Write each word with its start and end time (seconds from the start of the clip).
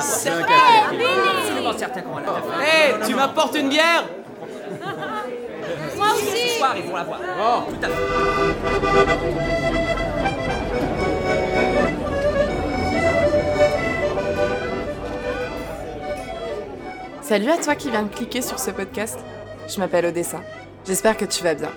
C'est 0.00 0.30
un 0.30 0.42
café. 0.42 1.04
absolument 1.38 1.72
certain 1.78 2.00
qu'on 2.02 2.14
va 2.14 2.20
la 2.20 2.26
faire. 2.26 2.60
Hé, 2.62 3.06
tu 3.06 3.14
m'apportes 3.14 3.56
une 3.56 3.68
bière 3.68 4.04
Moi 5.96 6.06
aussi 6.14 6.48
Ce 6.48 6.58
soir, 6.58 6.74
ils 6.76 6.84
vont 6.84 6.96
la 6.96 7.04
voir. 7.04 7.20
Oh, 7.40 7.62
Tout 7.70 7.86
à 7.86 7.88
fait. 7.88 9.14
Salut 17.22 17.50
à 17.50 17.56
toi 17.56 17.74
qui 17.74 17.90
viens 17.90 18.02
de 18.02 18.08
cliquer 18.14 18.42
sur 18.42 18.58
ce 18.58 18.70
podcast. 18.70 19.18
Je 19.68 19.78
m'appelle 19.78 20.06
Odessa. 20.06 20.40
J'espère 20.86 21.16
que 21.16 21.24
tu 21.24 21.42
vas 21.42 21.54
bien. 21.54 21.70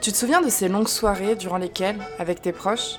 Tu 0.00 0.12
te 0.12 0.16
souviens 0.16 0.40
de 0.40 0.48
ces 0.48 0.68
longues 0.68 0.88
soirées 0.88 1.36
durant 1.36 1.58
lesquelles, 1.58 1.98
avec 2.18 2.42
tes 2.42 2.52
proches, 2.52 2.98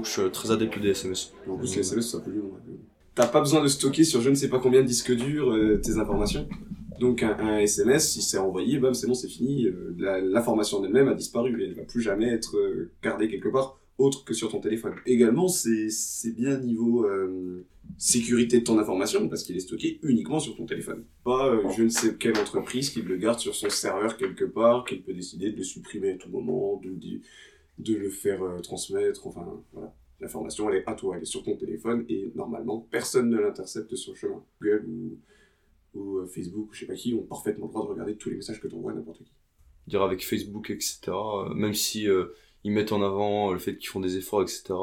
Que 0.00 0.06
je 0.06 0.12
suis 0.20 0.30
très 0.30 0.50
adepte 0.50 0.78
des 0.78 0.90
SMS. 0.90 1.32
En 1.48 1.56
plus, 1.56 1.74
les 1.76 1.80
SMS, 1.80 2.10
c'est 2.10 2.16
un 2.16 2.20
peu 2.20 2.30
long. 2.30 2.50
T'as 3.14 3.26
pas 3.26 3.40
besoin 3.40 3.62
de 3.62 3.68
stocker 3.68 4.04
sur 4.04 4.20
je 4.20 4.30
ne 4.30 4.34
sais 4.34 4.48
pas 4.48 4.58
combien 4.58 4.82
de 4.82 4.86
disques 4.86 5.14
durs 5.14 5.50
euh, 5.52 5.76
tes 5.82 5.98
informations. 5.98 6.48
Donc 7.00 7.22
un, 7.22 7.36
un 7.38 7.58
SMS, 7.58 8.10
si 8.12 8.22
c'est 8.22 8.38
envoyé, 8.38 8.78
bam, 8.78 8.94
c'est 8.94 9.06
bon, 9.06 9.14
c'est 9.14 9.28
fini. 9.28 9.66
euh, 9.66 9.94
la- 9.98 10.20
en 10.48 10.84
elle-même 10.84 11.08
a 11.08 11.14
disparu 11.14 11.60
et 11.62 11.66
elle 11.66 11.74
va 11.74 11.82
plus 11.82 12.02
jamais 12.02 12.26
être 12.28 12.56
euh, 12.56 12.90
gardée 13.02 13.28
quelque 13.28 13.48
part 13.48 13.78
autre 13.98 14.24
que 14.24 14.32
sur 14.32 14.48
ton 14.50 14.60
téléphone. 14.60 14.94
Également, 15.04 15.46
c'est 15.48 15.88
bien 16.34 16.58
niveau 16.58 17.04
euh, 17.04 17.66
sécurité 17.98 18.60
de 18.60 18.64
ton 18.64 18.78
information 18.78 19.28
parce 19.28 19.42
qu'il 19.42 19.56
est 19.56 19.60
stocké 19.60 19.98
uniquement 20.02 20.40
sur 20.40 20.56
ton 20.56 20.64
téléphone. 20.64 21.04
Pas 21.24 21.48
euh, 21.48 21.62
je 21.76 21.82
ne 21.82 21.88
sais 21.90 22.14
quelle 22.14 22.38
entreprise 22.38 22.88
qui 22.90 23.02
le 23.02 23.16
garde 23.16 23.38
sur 23.38 23.54
son 23.54 23.68
serveur 23.68 24.16
quelque 24.16 24.44
part, 24.46 24.84
qui 24.86 24.96
peut 24.96 25.12
décider 25.12 25.50
de 25.52 25.58
le 25.58 25.64
supprimer 25.64 26.12
à 26.12 26.16
tout 26.16 26.30
moment, 26.30 26.80
de, 26.82 26.88
de, 26.90 27.20
de 27.82 27.94
le 27.94 28.10
faire 28.10 28.42
euh, 28.42 28.60
transmettre, 28.60 29.26
enfin 29.26 29.62
voilà. 29.72 29.94
L'information, 30.20 30.68
elle 30.68 30.76
est 30.76 30.86
à 30.86 30.94
toi, 30.94 31.16
elle 31.16 31.22
est 31.22 31.26
sur 31.26 31.42
ton 31.42 31.56
téléphone 31.56 32.04
et 32.08 32.30
normalement, 32.34 32.86
personne 32.90 33.30
ne 33.30 33.38
l'intercepte 33.38 33.94
sur 33.96 34.12
le 34.12 34.18
chemin. 34.18 34.44
Google 34.60 34.86
ou, 35.94 36.18
euh, 36.18 36.26
Facebook 36.26 36.70
ou 36.70 36.74
je 36.74 36.80
sais 36.80 36.86
pas 36.86 36.94
qui 36.94 37.14
ont 37.14 37.22
parfaitement 37.22 37.66
le 37.66 37.72
droit 37.72 37.84
de 37.86 37.90
regarder 37.90 38.16
tous 38.16 38.28
les 38.28 38.36
messages 38.36 38.60
que 38.60 38.68
t'envoies 38.68 38.92
à 38.92 38.94
n'importe 38.94 39.24
qui. 39.24 39.32
Dire 39.86 40.02
avec 40.02 40.24
Facebook, 40.24 40.70
etc. 40.70 41.00
euh, 41.08 41.54
même 41.54 41.72
si 41.74 42.06
ils 42.64 42.70
mettent 42.72 42.92
en 42.92 43.02
avant 43.02 43.52
le 43.52 43.58
fait 43.58 43.78
qu'ils 43.78 43.88
font 43.88 44.00
des 44.00 44.18
efforts, 44.18 44.42
etc. 44.42 44.74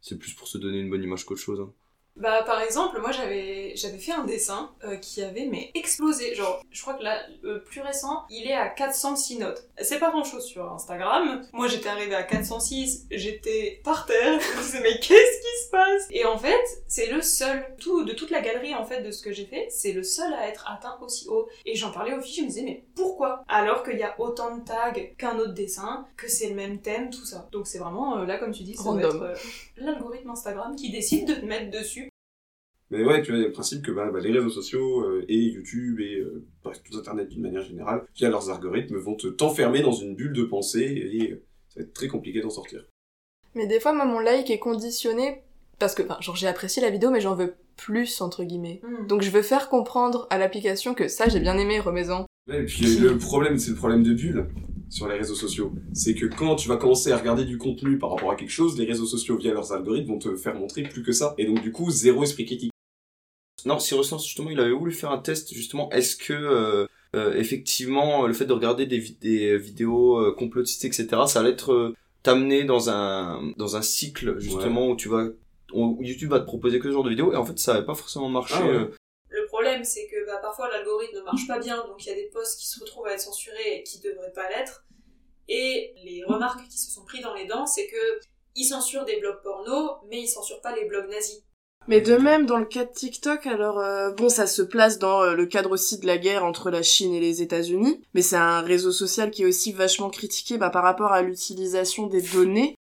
c'est 0.00 0.18
plus 0.18 0.34
pour 0.34 0.48
se 0.48 0.58
donner 0.58 0.80
une 0.80 0.90
bonne 0.90 1.02
image 1.04 1.24
qu'autre 1.24 1.40
chose. 1.40 1.60
hein. 1.60 1.72
Bah 2.16 2.44
par 2.44 2.60
exemple, 2.60 3.00
moi 3.00 3.10
j'avais 3.10 3.72
j'avais 3.74 3.98
fait 3.98 4.12
un 4.12 4.24
dessin 4.24 4.70
euh, 4.84 4.96
qui 4.96 5.20
avait 5.22 5.46
mais 5.46 5.72
explosé. 5.74 6.34
Genre, 6.34 6.62
je 6.70 6.80
crois 6.80 6.94
que 6.94 7.02
là, 7.02 7.18
le 7.42 7.62
plus 7.62 7.80
récent, 7.80 8.24
il 8.30 8.46
est 8.46 8.54
à 8.54 8.68
406 8.68 9.38
notes. 9.38 9.64
C'est 9.82 9.98
pas 9.98 10.10
grand 10.10 10.22
chose 10.22 10.44
sur 10.44 10.72
Instagram. 10.72 11.44
Moi 11.52 11.66
j'étais 11.66 11.88
arrivée 11.88 12.14
à 12.14 12.22
406, 12.22 13.06
j'étais 13.10 13.80
par 13.82 14.06
terre, 14.06 14.38
je 14.52 14.56
me 14.56 14.62
disais 14.62 14.80
mais 14.80 15.00
qu'est-ce 15.00 15.40
qui 15.40 15.64
se 15.64 15.70
passe? 15.72 16.06
Et 16.10 16.24
en 16.24 16.38
fait, 16.38 16.62
c'est 16.86 17.10
le 17.10 17.20
seul, 17.20 17.66
tout, 17.80 18.04
de 18.04 18.12
toute 18.12 18.30
la 18.30 18.40
galerie 18.40 18.76
en 18.76 18.84
fait 18.84 19.02
de 19.02 19.10
ce 19.10 19.20
que 19.20 19.32
j'ai 19.32 19.46
fait, 19.46 19.66
c'est 19.70 19.92
le 19.92 20.04
seul 20.04 20.32
à 20.34 20.46
être 20.48 20.70
atteint 20.70 20.96
aussi 21.02 21.28
haut. 21.28 21.48
Et 21.66 21.74
j'en 21.74 21.90
parlais 21.90 22.14
aux 22.14 22.20
filles, 22.20 22.36
je 22.36 22.42
me 22.42 22.46
disais 22.46 22.62
mais 22.62 22.84
pourquoi? 22.94 23.42
Alors 23.48 23.82
qu'il 23.82 23.98
y 23.98 24.04
a 24.04 24.14
autant 24.20 24.56
de 24.56 24.62
tags 24.64 24.92
qu'un 25.18 25.36
autre 25.38 25.54
dessin, 25.54 26.06
que 26.16 26.30
c'est 26.30 26.48
le 26.48 26.54
même 26.54 26.80
thème, 26.80 27.10
tout 27.10 27.24
ça. 27.24 27.48
Donc 27.50 27.66
c'est 27.66 27.78
vraiment, 27.78 28.18
euh, 28.18 28.24
là 28.24 28.38
comme 28.38 28.52
tu 28.52 28.62
dis, 28.62 28.76
ça 28.76 28.84
Random. 28.84 29.16
être 29.16 29.22
euh, 29.22 29.34
l'algorithme 29.78 30.30
Instagram 30.30 30.76
qui 30.76 30.90
décide 30.90 31.26
de 31.26 31.34
te 31.34 31.44
mettre 31.44 31.72
dessus 31.72 32.03
Mais 32.90 33.04
ouais, 33.04 33.22
tu 33.22 33.30
vois, 33.30 33.38
il 33.38 33.42
y 33.42 33.44
a 33.44 33.48
le 33.48 33.52
principe 33.52 33.82
que 33.82 33.90
bah, 33.90 34.10
bah, 34.12 34.20
les 34.20 34.32
réseaux 34.32 34.50
sociaux 34.50 35.00
euh, 35.02 35.24
et 35.28 35.38
YouTube 35.38 36.00
et 36.00 36.16
euh, 36.16 36.44
bref, 36.62 36.82
tout 36.82 36.98
Internet 36.98 37.28
d'une 37.28 37.42
manière 37.42 37.62
générale, 37.62 38.04
via 38.14 38.28
leurs 38.28 38.50
algorithmes, 38.50 38.96
vont 38.96 39.16
te 39.16 39.26
t'enfermer 39.26 39.80
dans 39.80 39.92
une 39.92 40.14
bulle 40.14 40.32
de 40.32 40.44
pensée 40.44 41.10
et 41.12 41.32
euh, 41.32 41.42
ça 41.68 41.80
va 41.80 41.86
être 41.86 41.94
très 41.94 42.08
compliqué 42.08 42.40
d'en 42.40 42.50
sortir. 42.50 42.84
Mais 43.54 43.66
des 43.66 43.80
fois, 43.80 43.92
moi, 43.92 44.04
mon 44.04 44.18
like 44.18 44.50
est 44.50 44.58
conditionné 44.58 45.42
parce 45.78 45.94
que, 45.94 46.02
enfin, 46.02 46.18
genre, 46.20 46.36
j'ai 46.36 46.46
apprécié 46.46 46.82
la 46.82 46.90
vidéo, 46.90 47.10
mais 47.10 47.20
j'en 47.20 47.34
veux 47.34 47.54
plus, 47.76 48.20
entre 48.20 48.44
guillemets. 48.44 48.80
Hmm. 48.82 49.06
Donc, 49.06 49.22
je 49.22 49.30
veux 49.30 49.42
faire 49.42 49.68
comprendre 49.68 50.26
à 50.30 50.38
l'application 50.38 50.94
que 50.94 51.08
ça, 51.08 51.28
j'ai 51.28 51.40
bien 51.40 51.56
aimé, 51.58 51.80
remets-en. 51.80 52.26
Ouais, 52.48 52.62
et 52.62 52.64
puis 52.64 52.96
le 52.98 53.16
problème, 53.16 53.58
c'est 53.58 53.70
le 53.70 53.76
problème 53.76 54.02
de 54.02 54.12
bulle 54.12 54.48
sur 54.90 55.08
les 55.08 55.16
réseaux 55.16 55.34
sociaux. 55.34 55.72
C'est 55.92 56.14
que 56.14 56.26
quand 56.26 56.56
tu 56.56 56.68
vas 56.68 56.76
commencer 56.76 57.10
à 57.10 57.16
regarder 57.16 57.44
du 57.44 57.58
contenu 57.58 57.98
par 57.98 58.10
rapport 58.10 58.30
à 58.30 58.36
quelque 58.36 58.50
chose, 58.50 58.78
les 58.78 58.84
réseaux 58.84 59.06
sociaux, 59.06 59.36
via 59.36 59.52
leurs 59.52 59.72
algorithmes, 59.72 60.12
vont 60.12 60.18
te 60.18 60.36
faire 60.36 60.54
montrer 60.54 60.82
plus 60.82 61.02
que 61.02 61.12
ça. 61.12 61.34
Et 61.38 61.46
donc, 61.46 61.62
du 61.62 61.72
coup, 61.72 61.90
zéro 61.90 62.22
esprit 62.22 62.44
critique. 62.44 62.70
Non, 63.64 63.78
Cyrus 63.78 64.10
Lance, 64.10 64.24
justement, 64.26 64.50
il 64.50 64.60
avait 64.60 64.70
voulu 64.72 64.92
faire 64.92 65.10
un 65.10 65.18
test, 65.18 65.52
justement, 65.54 65.90
est-ce 65.90 66.16
que, 66.16 66.32
euh, 66.32 66.86
euh, 67.16 67.34
effectivement, 67.34 68.26
le 68.26 68.34
fait 68.34 68.44
de 68.44 68.52
regarder 68.52 68.86
des, 68.86 68.98
vi- 68.98 69.18
des 69.18 69.56
vidéos 69.58 70.18
euh, 70.18 70.34
complotistes, 70.34 70.84
etc., 70.84 71.08
ça 71.26 71.40
allait 71.40 71.50
être 71.50 71.72
euh, 71.72 71.94
t'amener 72.22 72.64
dans 72.64 72.90
un, 72.90 73.52
dans 73.56 73.76
un 73.76 73.82
cycle, 73.82 74.38
justement, 74.38 74.88
où 74.88 74.96
tu 74.96 75.08
vas, 75.08 75.28
où 75.72 75.98
YouTube 76.02 76.30
va 76.30 76.40
te 76.40 76.44
proposer 76.46 76.78
que 76.78 76.88
ce 76.88 76.92
genre 76.92 77.04
de 77.04 77.10
vidéos, 77.10 77.32
et 77.32 77.36
en 77.36 77.44
fait, 77.44 77.58
ça 77.58 77.74
n'avait 77.74 77.86
pas 77.86 77.94
forcément 77.94 78.28
marché. 78.28 78.54
Ah 78.58 78.66
ouais. 78.66 78.72
euh. 78.72 78.90
Le 79.30 79.46
problème, 79.46 79.82
c'est 79.82 80.06
que 80.06 80.26
bah, 80.26 80.38
parfois 80.42 80.68
l'algorithme 80.70 81.16
ne 81.16 81.22
marche 81.22 81.46
pas 81.48 81.58
bien, 81.58 81.76
donc 81.86 82.04
il 82.04 82.08
y 82.08 82.12
a 82.12 82.14
des 82.14 82.30
posts 82.32 82.60
qui 82.60 82.68
se 82.68 82.78
retrouvent 82.80 83.06
à 83.06 83.14
être 83.14 83.20
censurés 83.20 83.78
et 83.78 83.82
qui 83.82 83.98
devraient 84.00 84.32
pas 84.32 84.48
l'être. 84.48 84.84
Et 85.48 85.92
les 86.04 86.22
remarques 86.24 86.68
qui 86.68 86.78
se 86.78 86.90
sont 86.92 87.04
pris 87.04 87.20
dans 87.20 87.34
les 87.34 87.46
dents, 87.46 87.66
c'est 87.66 87.86
que 87.86 88.20
ils 88.56 88.64
censurent 88.64 89.04
des 89.04 89.18
blogs 89.18 89.42
porno, 89.42 89.96
mais 90.08 90.20
ils 90.22 90.28
censurent 90.28 90.60
pas 90.60 90.74
les 90.76 90.84
blogs 90.84 91.10
nazis. 91.10 91.42
Mais 91.86 92.00
de 92.00 92.16
même, 92.16 92.46
dans 92.46 92.58
le 92.58 92.64
cas 92.64 92.84
de 92.84 92.92
TikTok, 92.92 93.46
alors, 93.46 93.78
euh, 93.78 94.10
bon, 94.12 94.28
ça 94.28 94.46
se 94.46 94.62
place 94.62 94.98
dans 94.98 95.22
euh, 95.22 95.34
le 95.34 95.46
cadre 95.46 95.70
aussi 95.70 95.98
de 95.98 96.06
la 96.06 96.16
guerre 96.16 96.44
entre 96.44 96.70
la 96.70 96.82
Chine 96.82 97.12
et 97.12 97.20
les 97.20 97.42
États-Unis, 97.42 98.00
mais 98.14 98.22
c'est 98.22 98.36
un 98.36 98.62
réseau 98.62 98.90
social 98.90 99.30
qui 99.30 99.42
est 99.42 99.46
aussi 99.46 99.72
vachement 99.72 100.08
critiqué 100.08 100.56
bah, 100.56 100.70
par 100.70 100.82
rapport 100.82 101.12
à 101.12 101.20
l'utilisation 101.20 102.06
des 102.06 102.22
données. 102.22 102.74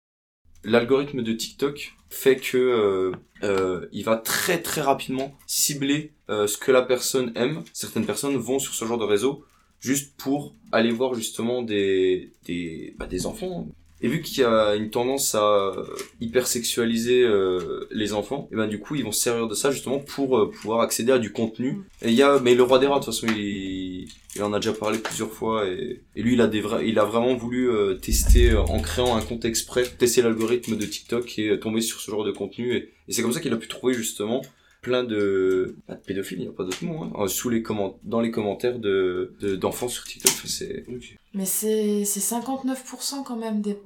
L'algorithme 0.63 1.21
de 1.21 1.33
TikTok 1.33 1.93
fait 2.09 2.37
que 2.37 3.11
euh, 3.43 3.87
il 3.91 4.05
va 4.05 4.15
très 4.15 4.61
très 4.61 4.79
rapidement 4.79 5.35
cibler 5.45 6.13
ce 6.29 6.57
que 6.57 6.71
la 6.71 6.81
personne 6.81 7.33
aime. 7.35 7.63
Certaines 7.73 8.05
personnes 8.05 8.37
vont 8.37 8.59
sur 8.59 8.73
ce 8.73 8.85
genre 8.85 8.97
de 8.97 9.03
réseau 9.03 9.43
juste 9.81 10.15
pour 10.15 10.55
aller 10.71 10.91
voir 10.91 11.13
justement 11.13 11.61
des 11.61 12.31
des 12.45 12.95
bah, 12.97 13.05
des 13.05 13.25
enfants. 13.25 13.67
Et 14.03 14.09
vu 14.09 14.21
qu'il 14.21 14.41
y 14.41 14.43
a 14.43 14.75
une 14.75 14.89
tendance 14.89 15.33
à 15.33 15.43
euh, 15.43 15.85
hypersexualiser 16.19 17.23
euh, 17.23 17.87
les 17.89 18.13
enfants, 18.13 18.49
et 18.51 18.55
ben 18.55 18.67
du 18.67 18.77
coup 18.79 18.95
ils 18.95 19.03
vont 19.03 19.13
se 19.13 19.21
servir 19.21 19.47
de 19.47 19.55
ça 19.55 19.71
justement 19.71 19.99
pour 19.99 20.37
euh, 20.37 20.51
pouvoir 20.51 20.81
accéder 20.81 21.13
à 21.13 21.19
du 21.19 21.31
contenu. 21.31 21.83
Et 22.01 22.09
il 22.09 22.13
y 22.13 22.21
a 22.21 22.39
mais 22.39 22.53
le 22.53 22.63
roi 22.63 22.79
des 22.79 22.87
rats 22.87 22.99
de 22.99 23.05
toute 23.05 23.13
façon 23.13 23.27
il, 23.27 24.09
il 24.35 24.43
en 24.43 24.51
a 24.51 24.59
déjà 24.59 24.73
parlé 24.73 24.97
plusieurs 24.97 25.31
fois 25.31 25.67
et, 25.67 26.01
et 26.15 26.21
lui 26.21 26.33
il 26.33 26.41
a 26.41 26.47
des 26.47 26.59
vrais, 26.59 26.87
il 26.87 26.99
a 26.99 27.05
vraiment 27.05 27.35
voulu 27.35 27.69
euh, 27.69 27.93
tester 27.95 28.51
euh, 28.51 28.61
en 28.61 28.79
créant 28.79 29.15
un 29.15 29.21
compte 29.21 29.45
exprès, 29.45 29.83
tester 29.83 30.21
l'algorithme 30.21 30.75
de 30.75 30.85
TikTok 30.85 31.39
et 31.39 31.59
tomber 31.59 31.81
sur 31.81 32.01
ce 32.01 32.11
genre 32.11 32.25
de 32.25 32.31
contenu 32.31 32.75
et, 32.75 32.89
et 33.07 33.13
c'est 33.13 33.21
comme 33.21 33.31
ça 33.31 33.39
qu'il 33.39 33.53
a 33.53 33.57
pu 33.57 33.67
trouver 33.67 33.93
justement 33.93 34.41
plein 34.83 35.03
de 35.03 35.75
pas 35.87 35.95
de 35.95 36.01
pédophiles, 36.01 36.39
il 36.39 36.43
n'y 36.43 36.47
a 36.49 36.51
pas 36.51 36.63
d'autre 36.65 36.83
mot, 36.85 37.03
hein, 37.03 37.11
euh, 37.17 37.27
sous 37.27 37.49
les 37.49 37.63
comment 37.63 37.97
dans 38.03 38.21
les 38.21 38.29
commentaires 38.29 38.77
de 38.77 39.33
de- 39.39 39.55
d'enfants 39.55 39.87
sur 39.87 40.03
TikTok. 40.03 40.31
Enfin, 40.31 40.47
C'est 40.47 40.85
Mais 41.33 41.45
c'est 41.45 42.05
c'est 42.05 42.19
59% 42.19 43.23
quand 43.23 43.37
même 43.37 43.61
des 43.61 43.77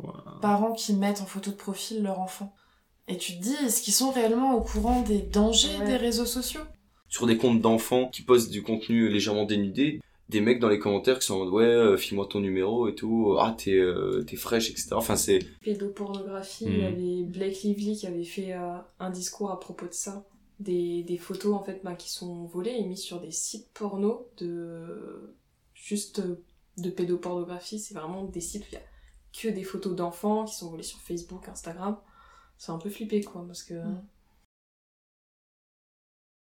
parents 0.41 0.73
qui 0.73 0.93
mettent 0.93 1.21
en 1.21 1.25
photo 1.25 1.51
de 1.51 1.55
profil 1.55 2.03
leur 2.03 2.19
enfant. 2.19 2.53
Et 3.07 3.17
tu 3.17 3.37
te 3.37 3.41
dis, 3.41 3.55
est-ce 3.65 3.81
qu'ils 3.81 3.93
sont 3.93 4.11
réellement 4.11 4.53
au 4.55 4.61
courant 4.61 5.01
des 5.03 5.19
dangers 5.19 5.77
Ouais. 5.79 5.85
des 5.85 5.95
réseaux 5.97 6.25
sociaux? 6.25 6.61
sur 7.09 7.25
des 7.25 7.37
comptes 7.37 7.61
d'enfants 7.61 8.09
qui 8.09 8.21
postent 8.21 8.49
du 8.51 8.63
contenu 8.63 9.07
légèrement 9.07 9.45
dénudé, 9.45 10.01
des 10.27 10.41
mecs 10.41 10.59
dans 10.59 10.67
les 10.67 10.77
commentaires 10.77 11.19
qui 11.19 11.25
sont 11.27 11.35
en 11.35 11.45
mode 11.45 11.53
ouais, 11.53 11.63
euh, 11.63 11.95
file-moi 11.95 12.27
ton 12.29 12.41
numéro 12.41 12.89
et 12.89 12.95
tout, 12.95 13.37
ah 13.39 13.55
t'es 13.57 13.71
euh, 13.79 14.25
t'es 14.27 14.35
fraîche, 14.35 14.69
etc. 14.69 14.89
Enfin 14.91 15.15
c'est 15.15 15.39
pédopornographie, 15.63 16.65
Mhm. 16.65 16.73
il 16.73 16.79
y 16.79 16.85
avait 16.85 17.23
Blake 17.23 17.61
Lively 17.63 17.95
qui 17.97 18.07
avait 18.07 18.25
fait 18.25 18.51
euh, 18.53 18.75
un 18.99 19.09
discours 19.09 19.51
à 19.51 19.57
propos 19.59 19.85
de 19.87 19.93
ça. 19.93 20.25
Des, 20.59 21.03
des 21.03 21.17
photos 21.17 21.55
en 21.55 21.63
fait 21.63 21.81
bah, 21.83 21.95
qui 21.95 22.09
sont 22.09 22.45
volées 22.45 22.71
et 22.71 22.83
mises 22.83 23.03
sur 23.03 23.21
des 23.21 23.31
sites 23.31 23.71
porno 23.73 24.27
de 24.37 25.35
juste 25.73 26.21
de 26.77 26.89
pédopornographie. 26.89 27.79
C'est 27.79 27.93
vraiment 27.93 28.23
des 28.23 28.41
sites 28.41 28.63
où 28.63 28.67
il 28.71 28.75
y 28.75 28.77
a 28.77 28.81
que 29.33 29.47
des 29.49 29.63
photos 29.63 29.95
d'enfants 29.95 30.45
qui 30.45 30.55
sont 30.55 30.69
volées 30.71 30.83
sur 30.83 30.99
Facebook, 30.99 31.47
Instagram. 31.47 31.97
C'est 32.57 32.71
un 32.71 32.79
peu 32.79 32.89
flippé 32.89 33.21
quoi 33.21 33.45
parce 33.45 33.63
que 33.63 33.75
Mhm. 33.75 34.03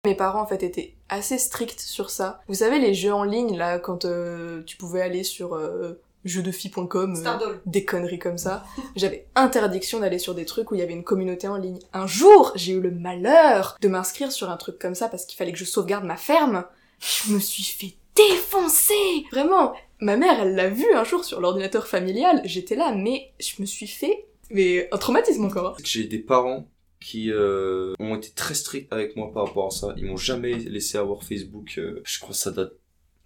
Mes 0.05 0.17
parents 0.17 0.43
en 0.43 0.47
fait 0.47 0.65
étaient 0.65 0.97
assez 1.09 1.39
stricts 1.39 1.79
sur 1.81 2.11
ça. 2.11 2.41
Vous 2.49 2.55
savez 2.55 2.81
les 2.81 2.93
jeux 2.93 3.15
en 3.15 3.23
ligne 3.23 3.57
là 3.57 3.79
quand 3.79 4.05
euh, 4.05 4.63
tu 4.65 4.77
pouvais 4.77 5.01
aller 5.01 5.23
sur 5.23 5.55
euh, 5.55 5.95
jeuxdefilles.com, 6.25 7.15
euh, 7.27 7.55
des 7.67 7.85
conneries 7.85 8.19
comme 8.19 8.39
ça. 8.39 8.65
J'avais 8.97 9.27
interdiction 9.35 10.01
d'aller 10.01 10.19
sur 10.19 10.35
des 10.35 10.45
trucs 10.45 10.71
où 10.71 10.75
il 10.75 10.79
y 10.79 10.83
avait 10.83 10.93
une 10.93 11.05
communauté 11.05 11.49
en 11.49 11.57
ligne. 11.57 11.79
Un 11.93 12.07
jour, 12.07 12.53
j'ai 12.55 12.73
eu 12.73 12.81
le 12.81 12.91
malheur 12.91 13.77
de 13.81 13.89
m'inscrire 13.89 14.33
sur 14.33 14.51
un 14.51 14.57
truc 14.57 14.79
comme 14.79 14.95
ça 14.95 15.09
parce 15.09 15.25
qu'il 15.25 15.37
fallait 15.37 15.53
que 15.53 15.59
je 15.59 15.65
sauvegarde 15.65 16.05
ma 16.05 16.17
ferme. 16.17 16.65
Je 17.01 17.33
me 17.33 17.39
suis 17.41 17.65
fait 17.65 17.95
défoncer 18.15 19.25
Vraiment 19.33 19.73
Ma 20.01 20.17
mère, 20.17 20.41
elle 20.41 20.55
l'a 20.57 20.69
vu 20.69 20.85
un 20.95 21.05
jour 21.05 21.25
sur 21.25 21.41
l'ordinateur 21.41 21.87
familial, 21.87 22.41
j'étais 22.45 22.75
là, 22.75 22.93
mais 22.93 23.33
je 23.39 23.61
me 23.61 23.67
suis 23.67 23.87
fait... 23.87 24.27
Mais 24.51 24.89
un 24.93 24.99
traumatisme 24.99 25.45
encore. 25.45 25.69
hein. 25.79 25.83
J'ai 25.85 26.05
des 26.05 26.19
parents 26.19 26.67
qui 27.01 27.31
euh, 27.31 27.95
ont 28.01 28.17
été 28.17 28.31
très 28.31 28.55
stricts 28.55 28.93
avec 28.93 29.15
moi 29.17 29.33
par 29.33 29.47
rapport 29.47 29.69
à 29.69 29.71
ça. 29.71 29.95
Ils 29.97 30.05
m'ont 30.07 30.17
jamais 30.17 30.55
laissé 30.55 30.99
avoir 30.99 31.23
Facebook. 31.23 31.75
euh, 31.79 32.03
je 32.05 32.19
crois 32.19 32.31
que 32.33 32.37
ça 32.37 32.51
date 32.51 32.73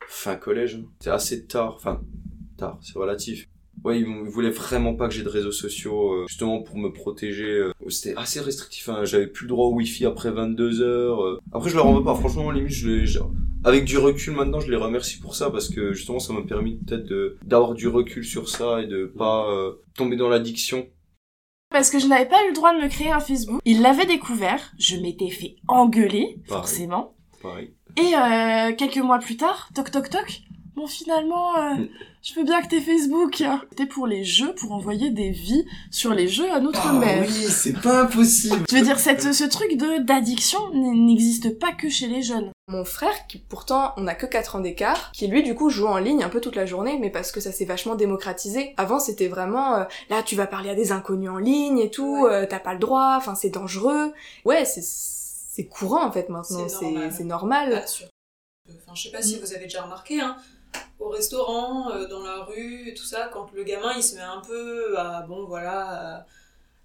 fin 0.07 0.37
collège. 0.37 0.77
hein. 0.77 0.85
C'est 1.01 1.11
assez 1.11 1.47
tard. 1.47 1.75
Enfin, 1.77 2.01
tard, 2.57 2.79
c'est 2.83 2.99
relatif. 2.99 3.49
Ouais, 3.85 4.01
ils, 4.01 4.07
ils 4.07 4.31
voulaient 4.31 4.51
vraiment 4.51 4.95
pas 4.95 5.07
que 5.07 5.15
j'ai 5.15 5.23
de 5.23 5.29
réseaux 5.29 5.53
sociaux, 5.53 6.13
euh, 6.13 6.25
justement 6.29 6.63
pour 6.63 6.79
me 6.79 6.89
protéger. 6.93 7.45
euh. 7.51 7.73
C'était 7.89 8.17
assez 8.17 8.41
restrictif. 8.41 8.89
Hein. 8.89 9.05
J'avais 9.05 9.27
plus 9.27 9.45
le 9.45 9.51
droit 9.51 9.67
au 9.67 9.75
wifi 9.75 10.07
après 10.07 10.31
22 10.31 10.81
heures. 10.81 11.23
euh. 11.23 11.39
Après, 11.53 11.69
je 11.71 11.77
leur 11.77 11.87
en 11.87 11.95
veux 11.95 12.03
pas. 12.05 12.15
Franchement, 12.15 12.51
limite, 12.51 12.71
je 12.73 12.89
les, 12.89 13.07
je- 13.07 13.19
avec 13.65 13.85
du 13.85 13.99
recul 13.99 14.33
maintenant, 14.35 14.61
je 14.61 14.71
les 14.71 14.77
remercie 14.77 15.19
pour 15.19 15.35
ça 15.35 15.51
parce 15.51 15.69
que 15.69 15.93
justement, 15.93 16.19
ça 16.21 16.33
m'a 16.33 16.43
permis 16.43 16.77
peut-être 16.77 17.37
d'avoir 17.45 17.75
du 17.75 17.87
recul 17.89 18.25
sur 18.25 18.49
ça 18.49 18.81
et 18.83 18.87
de 18.87 19.07
pas 19.07 19.47
tomber 19.95 20.17
dans 20.17 20.29
l'addiction. 20.29 20.87
Parce 21.71 21.91
que 21.91 21.99
je 21.99 22.07
n'avais 22.07 22.29
pas 22.29 22.45
eu 22.45 22.49
le 22.51 22.55
droit 22.55 22.73
de 22.75 22.81
me 22.83 22.89
créer 22.89 23.11
un 23.11 23.19
Facebook. 23.21 23.61
Il 23.65 23.83
l'avait 23.83 24.07
découvert, 24.07 24.73
je 24.79 24.97
m'étais 24.97 25.31
fait 25.31 25.57
engueuler, 25.69 26.39
Pareil. 26.49 26.63
forcément. 26.63 27.15
Pareil. 27.43 27.73
Et 27.99 28.15
euh, 28.15 28.73
quelques 28.77 28.99
mois 29.05 29.19
plus 29.19 29.37
tard, 29.37 29.69
toc 29.75 29.91
toc 29.91 30.09
toc, 30.11 30.43
bon 30.77 30.87
finalement, 30.87 31.57
euh, 31.57 31.75
Mm. 31.75 31.89
je 32.23 32.35
veux 32.35 32.45
bien 32.45 32.61
que 32.63 32.69
t'aies 32.69 32.81
Facebook. 32.81 33.43
C'était 33.71 33.87
pour 33.87 34.07
les 34.07 34.25
jeux, 34.25 34.55
pour 34.55 34.73
envoyer 34.73 35.11
des 35.11 35.31
vies 35.31 35.65
sur 35.91 36.13
les 36.15 36.29
jeux 36.29 36.51
à 36.53 36.61
notre 36.61 36.87
Ah 36.87 36.93
mère. 36.93 37.25
oui, 37.27 37.33
c'est 37.49 37.73
pas 37.81 38.03
impossible. 38.03 38.65
Je 38.71 38.77
veux 38.77 38.83
dire, 38.83 38.99
cette, 38.99 39.33
ce 39.33 39.45
truc 39.45 39.77
de 39.77 39.99
d'addiction 40.05 40.59
n'existe 40.73 41.59
pas 41.59 41.73
que 41.73 41.89
chez 41.89 42.07
les 42.07 42.23
jeunes. 42.23 42.51
Mon 42.69 42.85
frère, 42.85 43.27
qui 43.29 43.39
pourtant 43.39 43.93
on 43.97 44.07
a 44.07 44.15
que 44.15 44.27
4 44.27 44.57
ans 44.57 44.61
d'écart, 44.61 45.11
qui 45.13 45.27
lui 45.29 45.43
du 45.43 45.55
coup 45.55 45.71
joue 45.71 45.87
en 45.87 45.99
ligne 45.99 46.23
un 46.25 46.29
peu 46.29 46.41
toute 46.41 46.57
la 46.57 46.67
journée, 46.67 46.99
mais 47.01 47.11
parce 47.11 47.33
que 47.33 47.41
ça 47.41 47.53
s'est 47.53 47.65
vachement 47.65 47.95
démocratisé. 47.95 48.75
Avant 48.77 48.99
c'était 49.01 49.29
vraiment, 49.29 49.75
euh, 49.77 49.85
là 50.11 50.23
tu 50.23 50.35
vas 50.37 50.47
parler 50.47 50.71
à 50.71 50.75
des 50.75 50.93
inconnus 50.93 51.31
en 51.31 51.39
ligne 51.39 51.79
et 51.79 51.91
tout, 51.91 52.25
Ouais. 52.25 52.33
euh, 52.33 52.47
t'as 52.49 52.59
pas 52.59 52.73
le 52.75 52.81
droit, 52.81 53.15
enfin 53.17 53.35
c'est 53.35 53.51
dangereux. 53.51 54.13
Ouais, 54.45 54.65
c'est 54.65 54.83
c'est 54.85 55.65
courant 55.67 56.05
en 56.05 56.13
fait 56.13 56.29
maintenant, 56.29 56.69
C'est 56.69 56.77
c'est 56.77 56.85
normal. 56.91 57.13
c'est 57.17 57.25
normal. 57.25 57.71
Bah, 57.71 58.03
Enfin, 58.83 58.93
je 58.97 59.03
sais 59.05 59.11
pas 59.13 59.23
si 59.23 59.39
vous 59.39 59.53
avez 59.55 59.63
déjà 59.67 59.83
remarqué, 59.83 60.21
hein, 60.21 60.37
au 60.99 61.09
restaurant, 61.09 61.91
euh, 61.91 62.07
dans 62.07 62.23
la 62.23 62.45
rue, 62.45 62.95
tout 62.97 63.05
ça, 63.05 63.29
quand 63.33 63.53
le 63.53 63.65
gamin 63.65 63.93
il 63.97 64.03
se 64.03 64.15
met 64.17 64.23
un 64.23 64.41
peu 64.41 64.99
à, 64.99 65.23
bon 65.23 65.45
voilà, 65.47 66.27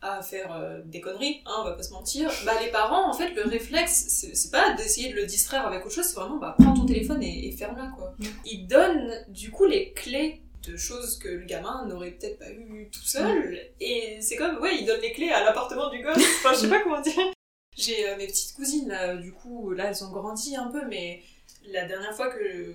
à, 0.02 0.18
à 0.18 0.22
faire 0.22 0.54
euh, 0.54 0.81
des 0.84 1.00
conneries, 1.00 1.42
hein, 1.46 1.54
on 1.60 1.63
va 1.63 1.74
pas 1.74 1.84
se 1.84 1.94
mentir, 1.94 2.30
bah 2.46 2.54
les 2.63 2.72
parents, 2.72 3.10
en 3.10 3.13
fait, 3.13 3.34
le 3.34 3.44
réflexe, 3.44 4.06
c'est 4.34 4.52
pas 4.52 4.74
d'essayer 4.74 5.12
de 5.12 5.16
le 5.16 5.25
distraire 5.25 5.66
avec 5.68 5.86
autre 5.86 5.96
chose, 5.96 6.06
c'est 6.06 6.16
vraiment, 6.19 6.38
bah 6.38 6.56
prends 6.60 6.74
ton 6.74 6.86
téléphone 6.86 7.22
et, 7.24 7.48
et 7.48 7.52
ferme-la, 7.52 7.92
quoi. 7.96 8.13
Ils 8.46 8.68
donnent, 8.68 9.13
du 9.30 9.52
coup, 9.52 9.66
les 9.66 9.94
clés 9.94 10.42
de 10.68 10.75
choses 10.78 11.18
que 11.18 11.28
le 11.30 11.46
gamin 11.46 11.86
n'aurait 11.88 12.12
peut-être 12.12 12.38
pas 12.38 12.52
eu 12.52 12.90
tout 12.92 13.02
seul, 13.04 13.60
et 13.80 14.19
c'est 14.22 14.36
comme, 14.36 14.58
ouais, 14.58 14.75
ils 14.80 14.86
donnent 14.86 15.02
les 15.02 15.13
clés 15.13 15.31
à 15.31 15.44
l'appartement 15.44 15.90
du 15.90 16.02
gosse, 16.04 16.18
enfin, 16.18 16.54
je 16.54 16.60
sais 16.60 16.69
pas 16.69 16.81
comment 16.81 17.02
dire. 17.02 17.31
J'ai 17.78 18.10
euh, 18.10 18.18
mes 18.18 18.28
petites 18.28 18.54
cousines, 18.54 18.90
là, 18.90 19.16
du 19.16 19.31
coup, 19.31 19.72
là, 19.72 19.86
elles 19.86 20.04
ont 20.04 20.12
grandi 20.12 20.56
un 20.56 20.68
peu, 20.69 20.86
mais 20.90 21.22
la 21.68 21.86
dernière 21.86 22.13
fois 22.13 22.30
que. 22.30 22.74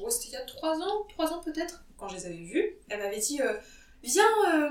Ouais, 0.00 0.10
c'était 0.10 0.28
il 0.28 0.32
y 0.32 0.36
a 0.36 0.44
trois 0.44 0.78
ans, 0.78 1.06
trois 1.08 1.32
ans 1.32 1.40
peut-être, 1.44 1.82
quand 1.98 2.08
je 2.08 2.16
les 2.16 2.26
avais 2.26 2.36
vues, 2.36 2.76
elle 2.88 3.00
m'avait 3.00 3.18
dit 3.18 3.40
euh, 3.42 3.54
Viens, 4.04 4.24
euh, 4.52 4.68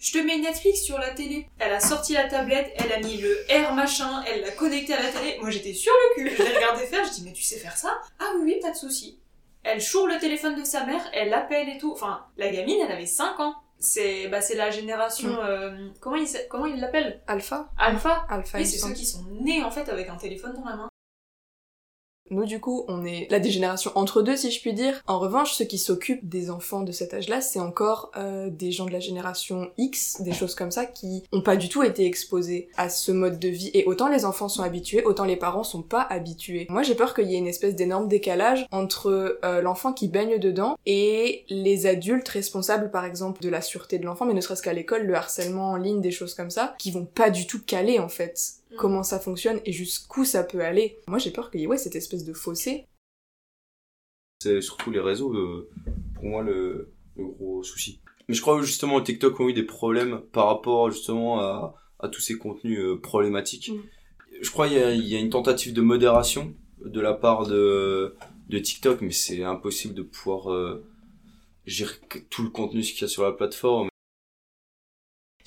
je 0.00 0.12
te 0.12 0.18
mets 0.18 0.38
Netflix 0.38 0.82
sur 0.82 0.98
la 0.98 1.10
télé. 1.10 1.46
Elle 1.60 1.72
a 1.72 1.78
sorti 1.78 2.14
la 2.14 2.28
tablette, 2.28 2.72
elle 2.78 2.90
a 2.92 2.98
mis 2.98 3.16
le 3.18 3.32
R 3.48 3.72
machin, 3.74 4.24
elle 4.26 4.40
l'a 4.40 4.50
connecté 4.50 4.92
à 4.94 5.00
la 5.02 5.08
télé. 5.10 5.38
Moi 5.40 5.50
j'étais 5.50 5.72
sur 5.72 5.92
le 5.92 6.14
cul, 6.28 6.36
je 6.36 6.42
l'ai 6.42 6.56
regardé 6.56 6.84
faire, 6.86 7.04
je 7.04 7.10
dis 7.12 7.22
Mais 7.24 7.32
tu 7.32 7.42
sais 7.44 7.58
faire 7.58 7.76
ça? 7.76 8.00
Ah 8.18 8.32
oui, 8.36 8.42
oui, 8.54 8.60
pas 8.60 8.72
de 8.72 8.76
souci. 8.76 9.20
Elle 9.62 9.80
choure 9.80 10.08
le 10.08 10.18
téléphone 10.18 10.58
de 10.58 10.64
sa 10.64 10.84
mère, 10.84 11.00
elle 11.12 11.28
l'appelle 11.30 11.68
et 11.68 11.78
tout. 11.78 11.92
Enfin, 11.92 12.26
la 12.36 12.50
gamine, 12.50 12.78
elle 12.84 12.90
avait 12.90 13.06
5 13.06 13.38
ans. 13.38 13.54
C'est 13.78 14.26
bah, 14.28 14.40
la 14.56 14.70
génération. 14.72 15.28
Mm. 15.28 15.38
euh, 15.44 15.88
comment 16.00 16.16
il 16.16 16.24
s- 16.24 16.44
comment 16.50 16.66
il 16.66 16.80
l'appelle? 16.80 17.20
Alpha 17.28 17.70
Alpha 17.78 18.26
Alpha, 18.28 18.58
Oui, 18.58 18.66
c'est 18.66 18.78
ceux 18.78 18.92
qui 18.92 19.06
sont 19.06 19.24
nés 19.40 19.62
en 19.62 19.70
fait 19.70 19.88
avec 19.88 20.08
un 20.08 20.16
téléphone 20.16 20.54
dans 20.54 20.64
la 20.68 20.76
main. 20.76 20.88
Nous, 22.30 22.46
du 22.46 22.60
coup, 22.60 22.84
on 22.88 23.04
est 23.04 23.26
la 23.30 23.40
des 23.40 23.50
générations 23.50 23.92
entre 23.94 24.22
deux, 24.22 24.36
si 24.36 24.50
je 24.50 24.60
puis 24.60 24.72
dire. 24.72 25.02
En 25.06 25.18
revanche, 25.18 25.52
ceux 25.52 25.66
qui 25.66 25.76
s'occupent 25.76 26.26
des 26.26 26.50
enfants 26.50 26.82
de 26.82 26.90
cet 26.90 27.12
âge-là, 27.12 27.42
c'est 27.42 27.60
encore 27.60 28.10
euh, 28.16 28.48
des 28.48 28.72
gens 28.72 28.86
de 28.86 28.90
la 28.90 29.00
génération 29.00 29.70
X, 29.76 30.22
des 30.22 30.32
choses 30.32 30.54
comme 30.54 30.70
ça, 30.70 30.86
qui 30.86 31.24
ont 31.30 31.42
pas 31.42 31.56
du 31.56 31.68
tout 31.68 31.82
été 31.82 32.06
exposés 32.06 32.68
à 32.76 32.88
ce 32.88 33.12
mode 33.12 33.38
de 33.38 33.48
vie. 33.48 33.70
Et 33.74 33.84
autant 33.84 34.08
les 34.08 34.24
enfants 34.24 34.48
sont 34.48 34.62
habitués, 34.62 35.04
autant 35.04 35.24
les 35.24 35.36
parents 35.36 35.62
sont 35.62 35.82
pas 35.82 36.00
habitués. 36.00 36.66
Moi, 36.70 36.82
j'ai 36.82 36.94
peur 36.94 37.14
qu'il 37.14 37.30
y 37.30 37.34
ait 37.34 37.38
une 37.38 37.46
espèce 37.46 37.76
d'énorme 37.76 38.08
décalage 38.08 38.66
entre 38.70 39.38
euh, 39.44 39.60
l'enfant 39.60 39.92
qui 39.92 40.08
baigne 40.08 40.38
dedans 40.38 40.78
et 40.86 41.44
les 41.50 41.86
adultes 41.86 42.28
responsables, 42.28 42.90
par 42.90 43.04
exemple, 43.04 43.42
de 43.42 43.50
la 43.50 43.60
sûreté 43.60 43.98
de 43.98 44.06
l'enfant, 44.06 44.24
mais 44.24 44.34
ne 44.34 44.40
serait-ce 44.40 44.62
qu'à 44.62 44.72
l'école, 44.72 45.02
le 45.02 45.14
harcèlement 45.16 45.72
en 45.72 45.76
ligne, 45.76 46.00
des 46.00 46.10
choses 46.10 46.34
comme 46.34 46.50
ça, 46.50 46.74
qui 46.78 46.92
vont 46.92 47.04
pas 47.04 47.28
du 47.28 47.46
tout 47.46 47.60
caler, 47.62 47.98
en 47.98 48.08
fait 48.08 48.61
Mm. 48.72 48.76
comment 48.76 49.02
ça 49.02 49.18
fonctionne 49.20 49.60
et 49.64 49.72
jusqu'où 49.72 50.24
ça 50.24 50.42
peut 50.44 50.60
aller. 50.60 50.98
Moi 51.06 51.18
j'ai 51.18 51.30
peur 51.30 51.50
qu'il 51.50 51.60
y 51.60 51.64
ait 51.64 51.66
ouais, 51.66 51.78
cette 51.78 51.96
espèce 51.96 52.24
de 52.24 52.32
fossé. 52.32 52.86
C'est 54.42 54.60
surtout 54.60 54.90
les 54.90 55.00
réseaux, 55.00 55.32
euh, 55.34 55.70
pour 56.14 56.24
moi, 56.24 56.42
le, 56.42 56.92
le 57.16 57.24
gros 57.26 57.62
souci. 57.62 58.00
Mais 58.28 58.34
je 58.34 58.40
crois 58.42 58.58
que 58.58 58.64
justement, 58.64 59.00
TikTok 59.00 59.38
ont 59.38 59.48
eu 59.48 59.52
des 59.52 59.62
problèmes 59.62 60.20
par 60.32 60.46
rapport 60.46 60.90
justement 60.90 61.40
à, 61.40 61.76
à 62.00 62.08
tous 62.08 62.20
ces 62.20 62.36
contenus 62.38 62.78
euh, 62.80 62.96
problématiques. 63.00 63.70
Mm. 63.70 63.80
Je 64.40 64.50
crois 64.50 64.66
qu'il 64.66 64.78
y, 64.78 64.82
a- 64.82 64.92
il 64.92 65.06
y 65.06 65.14
a 65.14 65.20
une 65.20 65.30
tentative 65.30 65.72
de 65.74 65.80
modération 65.80 66.54
de 66.84 67.00
la 67.00 67.14
part 67.14 67.46
de, 67.46 68.16
de 68.48 68.58
TikTok, 68.58 69.00
mais 69.02 69.12
c'est 69.12 69.44
impossible 69.44 69.94
de 69.94 70.02
pouvoir 70.02 70.50
euh, 70.52 70.84
gérer 71.64 71.94
tout 72.28 72.42
le 72.42 72.50
contenu 72.50 72.80
qu'il 72.82 73.02
y 73.02 73.04
a 73.04 73.08
sur 73.08 73.22
la 73.22 73.30
plateforme. 73.32 73.88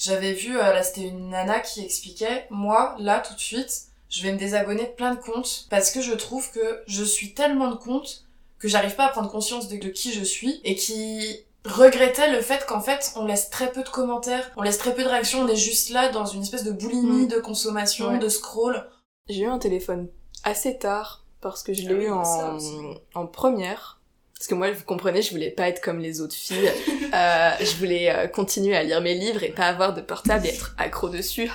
J'avais 0.06 0.34
vu, 0.34 0.58
euh, 0.58 0.62
là 0.74 0.84
c'était 0.84 1.02
une 1.08 1.30
nana 1.30 1.60
qui 1.60 1.84
expliquait, 1.84 2.46
moi, 2.52 2.96
là 3.00 3.20
tout 3.20 3.34
de 3.34 3.40
suite, 3.40 3.84
je 4.10 4.22
vais 4.24 4.32
me 4.34 4.38
désabonner 4.38 4.84
de 4.84 4.92
plein 4.92 5.16
de 5.16 5.20
comptes 5.20 5.66
parce 5.72 5.90
que 5.90 6.00
je 6.02 6.14
trouve 6.14 6.52
que 6.52 6.84
je 6.86 7.04
suis 7.04 7.34
tellement 7.34 7.70
de 7.72 7.76
comptes 7.76 8.24
que 8.60 8.68
j'arrive 8.68 8.96
pas 8.96 9.06
à 9.06 9.10
prendre 9.10 9.32
conscience 9.32 9.68
de, 9.68 9.78
de 9.78 9.90
qui 9.90 10.14
je 10.14 10.24
suis 10.24 10.62
et 10.64 10.76
qui 10.76 11.40
regrettait 11.66 12.32
le 12.32 12.42
fait 12.42 12.66
qu'en 12.68 12.82
fait 12.82 13.14
on 13.16 13.26
laisse 13.26 13.50
très 13.50 13.72
peu 13.72 13.82
de 13.84 13.90
commentaires, 13.90 14.52
on 14.58 14.62
laisse 14.62 14.78
très 14.78 14.94
peu 14.94 15.04
de 15.04 15.10
réactions, 15.10 15.40
on 15.42 15.48
est 15.48 15.56
juste 15.56 15.90
là 15.90 16.10
dans 16.10 16.26
une 16.26 16.44
espèce 16.44 16.64
de 16.64 16.72
boulimie 16.72 17.26
Mm. 17.26 17.28
de 17.28 17.40
consommation, 17.40 18.10
Ouais. 18.10 18.20
de 18.20 18.30
scroll. 18.30 18.88
J'ai 19.28 19.42
eu 19.42 19.48
un 19.48 19.58
téléphone 19.58 20.08
assez 20.44 20.78
tard 20.78 21.26
parce 21.42 21.64
que 21.64 21.74
je 21.74 21.82
l'ai 21.82 22.08
Ah 22.08 22.54
oui, 22.56 22.86
eu 22.86 22.98
en 23.16 23.26
première. 23.28 24.00
Parce 24.38 24.48
que 24.48 24.56
moi, 24.56 24.70
vous 24.72 24.84
comprenez, 24.84 25.22
je 25.22 25.32
voulais 25.32 25.50
pas 25.52 25.70
être 25.70 25.82
comme 25.82 26.00
les 26.00 26.22
autres 26.22 26.36
filles. 26.36 26.70
Euh, 27.14 27.52
je 27.62 27.78
voulais 27.78 28.14
euh, 28.14 28.28
continuer 28.28 28.76
à 28.76 28.84
lire 28.84 29.00
mes 29.00 29.14
livres 29.14 29.42
et 29.44 29.50
pas 29.52 29.68
avoir 29.68 29.94
de 29.94 30.02
portable 30.02 30.46
et 30.46 30.50
être 30.50 30.76
accro 30.78 31.08
dessus. 31.08 31.50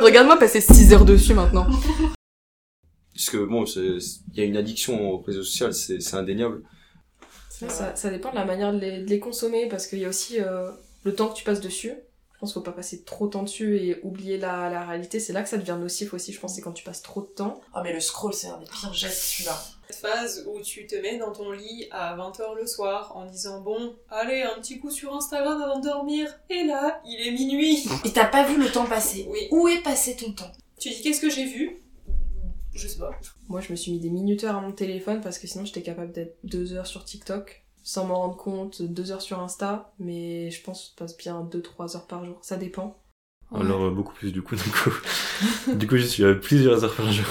Regarde-moi 0.00 0.36
passer 0.38 0.60
6 0.60 0.92
heures 0.92 1.04
dessus 1.04 1.34
maintenant. 1.34 1.68
Parce 3.14 3.30
que 3.30 3.44
bon, 3.44 3.64
il 3.64 4.00
y 4.34 4.40
a 4.40 4.44
une 4.44 4.56
addiction 4.56 5.10
aux 5.12 5.18
réseaux 5.20 5.44
sociaux, 5.44 5.70
c'est 5.70 6.00
c'est 6.00 6.16
indéniable. 6.16 6.62
Ça, 7.50 7.94
ça 7.94 8.10
dépend 8.10 8.30
de 8.30 8.36
la 8.36 8.44
manière 8.44 8.72
de 8.72 8.78
les, 8.78 9.02
de 9.02 9.08
les 9.08 9.20
consommer 9.20 9.68
parce 9.68 9.86
qu'il 9.86 9.98
y 9.98 10.04
a 10.04 10.08
aussi 10.08 10.40
euh, 10.40 10.70
le 11.04 11.14
temps 11.14 11.28
que 11.28 11.36
tu 11.36 11.44
passes 11.44 11.60
dessus. 11.60 11.92
Je 12.38 12.42
pense 12.42 12.52
qu'il 12.52 12.60
faut 12.62 12.70
pas 12.70 12.70
passer 12.70 13.02
trop 13.02 13.26
de 13.26 13.32
temps 13.32 13.42
dessus 13.42 13.78
et 13.78 13.98
oublier 14.04 14.38
la, 14.38 14.70
la 14.70 14.86
réalité. 14.86 15.18
C'est 15.18 15.32
là 15.32 15.42
que 15.42 15.48
ça 15.48 15.58
devient 15.58 15.76
nocif 15.76 16.14
aussi, 16.14 16.32
je 16.32 16.38
pense, 16.38 16.54
c'est 16.54 16.60
quand 16.60 16.70
tu 16.70 16.84
passes 16.84 17.02
trop 17.02 17.20
de 17.20 17.26
temps. 17.26 17.60
Oh 17.74 17.80
mais 17.82 17.92
le 17.92 17.98
scroll 17.98 18.32
c'est 18.32 18.46
un 18.46 18.58
des 18.58 18.64
pires 18.64 18.94
gestes 18.94 19.20
celui-là. 19.20 19.60
Cette 19.90 19.96
phase 19.96 20.46
où 20.46 20.60
tu 20.60 20.86
te 20.86 20.94
mets 20.94 21.18
dans 21.18 21.32
ton 21.32 21.50
lit 21.50 21.88
à 21.90 22.16
20h 22.16 22.54
le 22.54 22.64
soir 22.68 23.16
en 23.16 23.26
disant 23.26 23.60
bon, 23.60 23.96
allez, 24.08 24.42
un 24.42 24.60
petit 24.60 24.78
coup 24.78 24.88
sur 24.88 25.16
Instagram 25.16 25.60
avant 25.60 25.80
de 25.80 25.84
dormir. 25.88 26.32
Et 26.48 26.62
là, 26.62 27.02
il 27.04 27.26
est 27.26 27.32
minuit. 27.32 27.84
Et 28.04 28.12
t'as 28.12 28.26
pas 28.26 28.44
vu 28.44 28.56
le 28.56 28.70
temps 28.70 28.86
passer. 28.86 29.26
Oui. 29.28 29.48
Où 29.50 29.66
est 29.66 29.82
passé 29.82 30.14
ton 30.14 30.30
temps? 30.30 30.52
Tu 30.78 30.90
dis 30.90 31.02
qu'est-ce 31.02 31.20
que 31.20 31.30
j'ai 31.30 31.46
vu? 31.46 31.78
Je 32.72 32.86
sais 32.86 33.00
pas. 33.00 33.10
Moi, 33.48 33.60
je 33.60 33.72
me 33.72 33.76
suis 33.76 33.90
mis 33.90 33.98
des 33.98 34.10
minuteurs 34.10 34.54
à 34.54 34.60
mon 34.60 34.70
téléphone 34.70 35.20
parce 35.20 35.40
que 35.40 35.48
sinon 35.48 35.64
j'étais 35.64 35.82
capable 35.82 36.12
d'être 36.12 36.36
deux 36.44 36.72
heures 36.74 36.86
sur 36.86 37.04
TikTok 37.04 37.64
sans 37.82 38.06
m'en 38.06 38.16
rendre 38.16 38.36
compte, 38.36 38.82
deux 38.82 39.10
heures 39.12 39.22
sur 39.22 39.40
Insta, 39.40 39.92
mais 39.98 40.50
je 40.50 40.62
pense 40.62 40.84
que 40.84 40.90
je 40.92 40.96
passe 40.96 41.16
bien 41.16 41.42
2-3 41.42 41.96
heures 41.96 42.06
par 42.06 42.24
jour, 42.24 42.38
ça 42.42 42.56
dépend. 42.56 42.96
Alors, 43.54 43.82
euh, 43.84 43.90
beaucoup 43.90 44.12
plus 44.14 44.32
du 44.32 44.42
coup, 44.42 44.56
du 44.56 44.70
coup. 44.70 44.90
du 45.74 45.86
coup, 45.86 45.96
je 45.96 46.04
suis 46.04 46.24
à 46.24 46.34
plusieurs 46.34 46.84
heures 46.84 46.94
par 46.94 47.10
jour. 47.12 47.26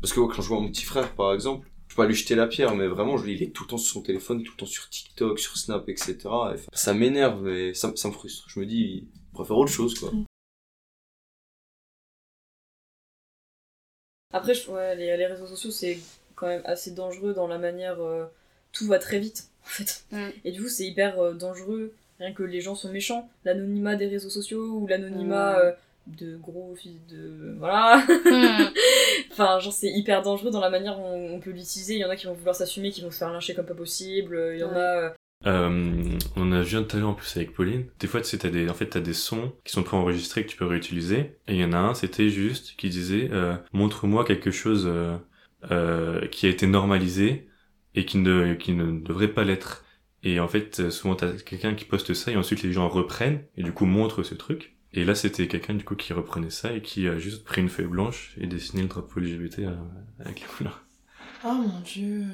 Parce 0.00 0.12
que 0.12 0.20
quand 0.20 0.42
je 0.42 0.48
vois 0.48 0.60
mon 0.60 0.68
petit 0.68 0.84
frère, 0.84 1.14
par 1.14 1.32
exemple, 1.32 1.68
je 1.88 1.94
peux 1.94 2.02
pas 2.02 2.06
lui 2.08 2.14
jeter 2.14 2.34
la 2.34 2.46
pierre, 2.46 2.74
mais 2.74 2.86
vraiment, 2.88 3.16
je, 3.16 3.26
il 3.28 3.42
est 3.42 3.50
tout 3.52 3.64
le 3.64 3.68
temps 3.70 3.78
sur 3.78 3.92
son 3.94 4.02
téléphone, 4.02 4.42
tout 4.42 4.52
le 4.52 4.56
temps 4.58 4.66
sur 4.66 4.88
TikTok, 4.88 5.38
sur 5.38 5.56
Snap, 5.56 5.88
etc. 5.88 6.54
Et 6.54 6.58
ça 6.72 6.94
m'énerve 6.94 7.48
et 7.48 7.74
ça, 7.74 7.92
ça 7.96 8.08
me 8.08 8.12
frustre. 8.12 8.44
Je 8.48 8.60
me 8.60 8.66
dis, 8.66 8.76
il 8.76 9.08
préfère 9.32 9.56
autre 9.56 9.70
chose, 9.72 9.98
quoi. 9.98 10.10
Après, 14.32 14.52
je- 14.54 14.70
ouais, 14.70 14.94
les, 14.96 15.16
les 15.16 15.26
réseaux 15.26 15.46
sociaux, 15.46 15.70
c'est 15.70 15.98
quand 16.34 16.46
même 16.46 16.62
assez 16.66 16.90
dangereux 16.90 17.32
dans 17.34 17.46
la 17.46 17.58
manière. 17.58 18.00
euh, 18.00 18.26
tout 18.74 18.86
va 18.86 18.98
très 18.98 19.18
vite. 19.18 19.48
en 19.64 19.68
fait. 19.68 20.04
Mm. 20.12 20.28
Et 20.44 20.52
du 20.52 20.60
coup, 20.62 20.68
c'est 20.68 20.84
hyper 20.84 21.18
euh, 21.18 21.32
dangereux, 21.34 21.92
rien 22.20 22.32
que 22.32 22.42
les 22.42 22.60
gens 22.60 22.74
sont 22.74 22.90
méchants. 22.92 23.28
L'anonymat 23.44 23.96
des 23.96 24.06
réseaux 24.06 24.28
sociaux 24.30 24.66
ou 24.80 24.86
l'anonymat 24.86 25.54
Mm. 25.56 25.60
euh, 25.62 25.72
de 26.06 26.36
gros 26.36 26.74
fils 26.76 26.92
de. 27.10 27.54
Voilà 27.58 28.04
Mm. 28.06 28.68
Enfin, 29.32 29.58
genre, 29.58 29.72
c'est 29.72 29.90
hyper 29.90 30.22
dangereux 30.22 30.50
dans 30.50 30.60
la 30.60 30.70
manière 30.70 30.96
dont 30.96 31.28
on 31.32 31.40
peut 31.40 31.50
l'utiliser. 31.50 31.94
Il 31.94 32.00
y 32.00 32.04
en 32.04 32.10
a 32.10 32.16
qui 32.16 32.26
vont 32.26 32.34
vouloir 32.34 32.54
s'assumer, 32.54 32.90
qui 32.90 33.00
vont 33.02 33.10
se 33.10 33.18
faire 33.18 33.32
lyncher 33.32 33.54
comme 33.54 33.66
pas 33.66 33.74
possible. 33.74 34.38
Il 34.54 34.60
y 34.60 34.64
en 34.64 34.70
Ouais. 34.70 34.76
a. 34.76 34.98
euh, 34.98 35.10
Euh, 35.46 36.18
on 36.36 36.52
a 36.52 36.62
vu 36.62 36.86
tout 36.86 36.96
à 36.96 37.00
l'heure 37.00 37.10
en 37.10 37.14
plus 37.14 37.36
avec 37.36 37.52
Pauline. 37.52 37.84
Des 38.00 38.06
fois, 38.06 38.20
tu 38.22 38.28
sais, 38.28 38.38
t'as 38.38 38.48
des, 38.48 38.68
en 38.70 38.74
fait, 38.74 38.86
t'as 38.86 39.00
des 39.00 39.12
sons 39.12 39.52
qui 39.64 39.72
sont 39.72 39.82
préenregistrés 39.82 40.42
que 40.44 40.50
tu 40.50 40.56
peux 40.56 40.64
réutiliser. 40.64 41.36
Et 41.48 41.54
il 41.54 41.56
y 41.56 41.64
en 41.64 41.72
a 41.74 41.78
un, 41.78 41.94
c'était 41.94 42.30
juste 42.30 42.76
qui 42.78 42.88
disait 42.88 43.28
euh, 43.30 43.54
montre-moi 43.74 44.24
quelque 44.24 44.50
chose 44.50 44.84
euh, 44.86 45.16
euh, 45.70 46.26
qui 46.28 46.46
a 46.46 46.48
été 46.48 46.66
normalisé 46.66 47.46
et 47.94 48.04
qui 48.04 48.18
ne, 48.18 48.54
qui 48.54 48.72
ne 48.72 49.00
devrait 49.00 49.28
pas 49.32 49.44
l'être. 49.44 49.84
Et 50.22 50.40
en 50.40 50.48
fait, 50.48 50.90
souvent 50.90 51.14
t'as 51.14 51.32
quelqu'un 51.32 51.74
qui 51.74 51.84
poste 51.84 52.14
ça 52.14 52.32
et 52.32 52.36
ensuite 52.36 52.62
les 52.62 52.72
gens 52.72 52.88
reprennent 52.88 53.42
et 53.56 53.62
du 53.62 53.72
coup 53.72 53.84
montrent 53.86 54.22
ce 54.22 54.34
truc. 54.34 54.76
Et 54.96 55.04
là, 55.04 55.14
c'était 55.14 55.48
quelqu'un 55.48 55.74
du 55.74 55.84
coup 55.84 55.96
qui 55.96 56.12
reprenait 56.12 56.50
ça 56.50 56.72
et 56.72 56.80
qui 56.80 57.08
a 57.08 57.18
juste 57.18 57.44
pris 57.44 57.60
une 57.60 57.68
feuille 57.68 57.86
blanche 57.88 58.34
et 58.40 58.46
dessiné 58.46 58.82
le 58.82 58.88
drapeau 58.88 59.20
LGBT 59.20 59.58
euh, 59.60 59.74
avec 60.20 60.40
les 60.40 60.46
couleurs. 60.46 60.84
Oh 61.44 61.52
mon 61.52 61.80
dieu. 61.80 62.24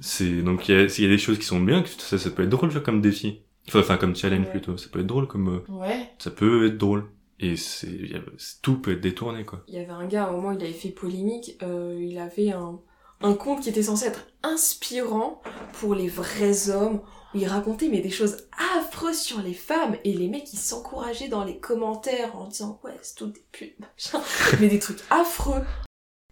C'est 0.00 0.42
donc 0.42 0.68
il 0.68 0.74
y 0.74 0.78
a, 0.78 0.82
il 0.84 1.02
y 1.02 1.06
a 1.06 1.08
des 1.08 1.18
choses 1.18 1.38
qui 1.38 1.44
sont 1.44 1.60
bien, 1.60 1.84
ça, 1.86 2.18
ça 2.18 2.30
peut 2.30 2.42
être 2.42 2.48
drôle 2.48 2.70
comme 2.82 3.00
défi. 3.00 3.42
Enfin, 3.68 3.80
enfin 3.80 3.96
comme 3.96 4.16
challenge 4.16 4.46
Ouais. 4.46 4.50
plutôt. 4.52 4.76
Ça 4.76 4.88
peut 4.90 5.00
être 5.00 5.06
drôle 5.06 5.26
comme 5.28 5.48
euh, 5.48 5.72
Ouais. 5.72 6.08
ça 6.18 6.30
peut 6.30 6.66
être 6.66 6.78
drôle. 6.78 7.04
Et 7.38 7.56
c'est 7.56 7.88
il 7.90 8.10
y 8.12 8.14
a- 8.14 8.22
tout 8.62 8.78
peut 8.78 8.92
être 8.92 9.00
détourné 9.00 9.44
quoi. 9.44 9.64
Il 9.68 9.74
y 9.74 9.78
avait 9.78 9.90
un 9.90 10.06
gars, 10.06 10.24
à 10.24 10.28
un 10.28 10.32
moment, 10.32 10.52
il 10.52 10.62
avait 10.62 10.72
fait 10.72 10.90
polémique, 10.90 11.56
euh, 11.62 11.96
il 12.00 12.18
avait 12.18 12.50
un, 12.52 12.80
un 13.22 13.34
conte 13.34 13.60
qui 13.60 13.68
était 13.68 13.82
censé 13.82 14.06
être 14.06 14.26
inspirant 14.42 15.40
pour 15.74 15.94
les 15.94 16.08
vrais 16.08 16.70
hommes, 16.70 17.00
où 17.34 17.38
il 17.38 17.46
racontait 17.46 17.88
mais 17.88 18.00
des 18.00 18.10
choses 18.10 18.48
affreuses 18.76 19.20
sur 19.20 19.40
les 19.40 19.54
femmes, 19.54 19.96
et 20.04 20.12
les 20.12 20.28
mecs 20.28 20.52
ils 20.52 20.58
s'encourageaient 20.58 21.28
dans 21.28 21.44
les 21.44 21.58
commentaires 21.58 22.36
en 22.36 22.46
disant 22.46 22.80
ouais 22.84 22.98
c'est 23.02 23.16
tout 23.16 23.26
des 23.26 23.44
putes, 23.52 23.78
machin, 23.80 24.20
mais 24.60 24.68
des 24.68 24.78
trucs 24.78 25.00
affreux. 25.10 25.62